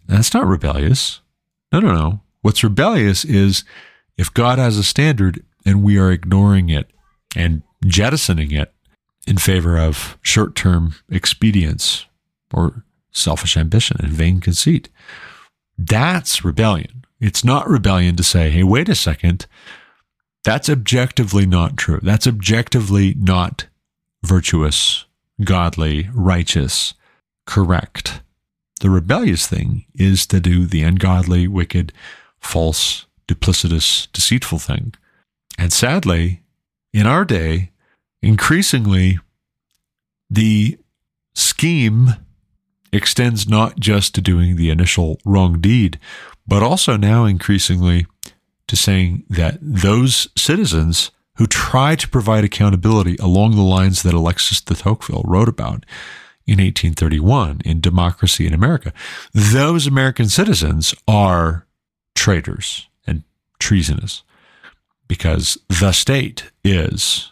[0.06, 1.22] That's not rebellious.
[1.72, 2.22] No, no, no.
[2.42, 3.64] What's rebellious is
[4.18, 6.92] if God has a standard and we are ignoring it
[7.36, 8.74] and jettisoning it
[9.28, 12.06] in favor of short term expedience
[12.54, 14.90] or selfish ambition and vain conceit.
[15.78, 17.06] That's rebellion.
[17.20, 19.46] It's not rebellion to say, hey, wait a second.
[20.44, 22.00] That's objectively not true.
[22.02, 23.68] That's objectively not
[24.24, 25.06] virtuous,
[25.44, 26.94] godly, righteous,
[27.46, 28.22] correct.
[28.80, 31.92] The rebellious thing is to do the ungodly, wicked,
[32.40, 34.94] false, duplicitous, deceitful thing.
[35.58, 36.42] And sadly,
[36.94, 37.72] in our day,
[38.22, 39.20] increasingly,
[40.30, 40.78] the
[41.34, 42.16] scheme
[42.92, 46.00] extends not just to doing the initial wrong deed,
[46.48, 48.08] but also now increasingly
[48.68, 54.62] to saying that those citizens who try to provide accountability along the lines that Alexis
[54.62, 55.86] de Tocqueville wrote about
[56.46, 58.92] in 1831 in Democracy in America,
[59.34, 61.66] those American citizens are
[62.16, 63.24] traitors and
[63.60, 64.24] treasonous
[65.08, 67.32] because the state is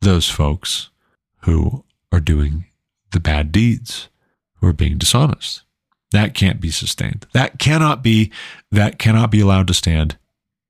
[0.00, 0.90] those folks
[1.42, 2.66] who are doing
[3.12, 4.08] the bad deeds,
[4.56, 5.62] who are being dishonest.
[6.12, 7.26] That can't be sustained.
[7.32, 8.32] That cannot be,
[8.70, 10.16] that cannot be allowed to stand.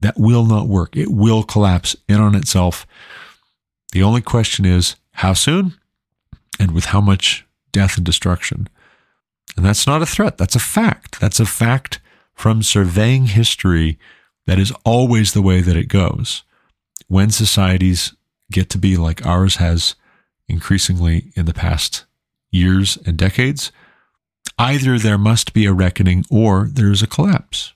[0.01, 0.97] That will not work.
[0.97, 2.87] It will collapse in on itself.
[3.93, 5.75] The only question is how soon
[6.59, 8.69] and with how much death and destruction.
[9.57, 10.39] And that's not a threat.
[10.39, 11.21] That's a fact.
[11.21, 12.01] That's a fact
[12.35, 13.99] from surveying history
[14.47, 16.43] that is always the way that it goes
[17.09, 18.15] when societies
[18.51, 19.95] get to be like ours has
[20.49, 22.05] increasingly in the past
[22.51, 23.73] years and decades,
[24.59, 27.73] either there must be a reckoning or there's a collapse.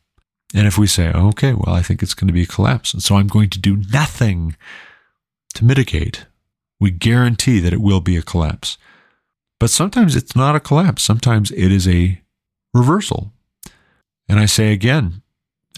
[0.54, 3.02] And if we say, okay, well, I think it's going to be a collapse, and
[3.02, 4.56] so I'm going to do nothing
[5.54, 6.26] to mitigate,
[6.78, 8.78] we guarantee that it will be a collapse.
[9.58, 12.20] But sometimes it's not a collapse, sometimes it is a
[12.72, 13.32] reversal.
[14.28, 15.22] And I say again,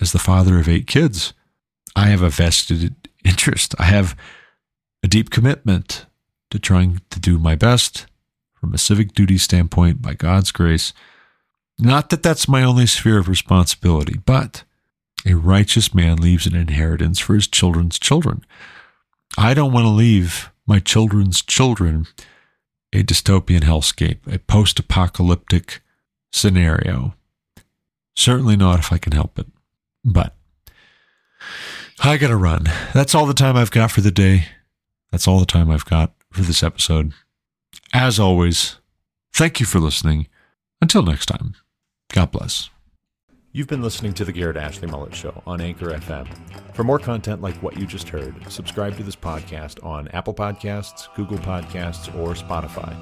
[0.01, 1.32] as the father of eight kids,
[1.97, 3.74] I have a vested interest.
[3.78, 4.16] I have
[5.03, 6.07] a deep commitment
[6.51, 8.07] to trying to do my best
[8.55, 10.93] from a civic duty standpoint by God's grace.
[11.79, 14.65] Not that that's my only sphere of responsibility, but
[15.27, 18.45] a righteous man leaves an inheritance for his children's children.
[19.37, 22.07] I don't want to leave my children's children
[22.93, 25.81] a dystopian hellscape, a post apocalyptic
[26.33, 27.15] scenario.
[28.15, 29.47] Certainly not if I can help it.
[30.05, 30.37] But
[32.01, 32.65] I got to run.
[32.93, 34.47] That's all the time I've got for the day.
[35.13, 37.13] That's all the time I've got for this episode.
[37.93, 38.77] As always,
[39.33, 40.27] thank you for listening.
[40.81, 41.55] Until next time,
[42.13, 42.71] God bless.
[43.55, 46.27] You've been listening to The Garrett Ashley Mullet Show on Anchor FM.
[46.75, 51.15] For more content like what you just heard, subscribe to this podcast on Apple Podcasts,
[51.15, 52.97] Google Podcasts, or Spotify.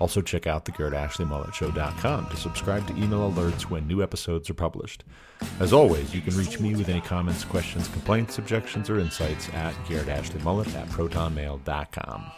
[0.00, 5.04] Also, check out thegarrettashleymulletshow.com to subscribe to email alerts when new episodes are published.
[5.60, 9.74] As always, you can reach me with any comments, questions, complaints, objections, or insights at
[9.88, 12.32] Garrett Ashley Mullet at protonmail.com.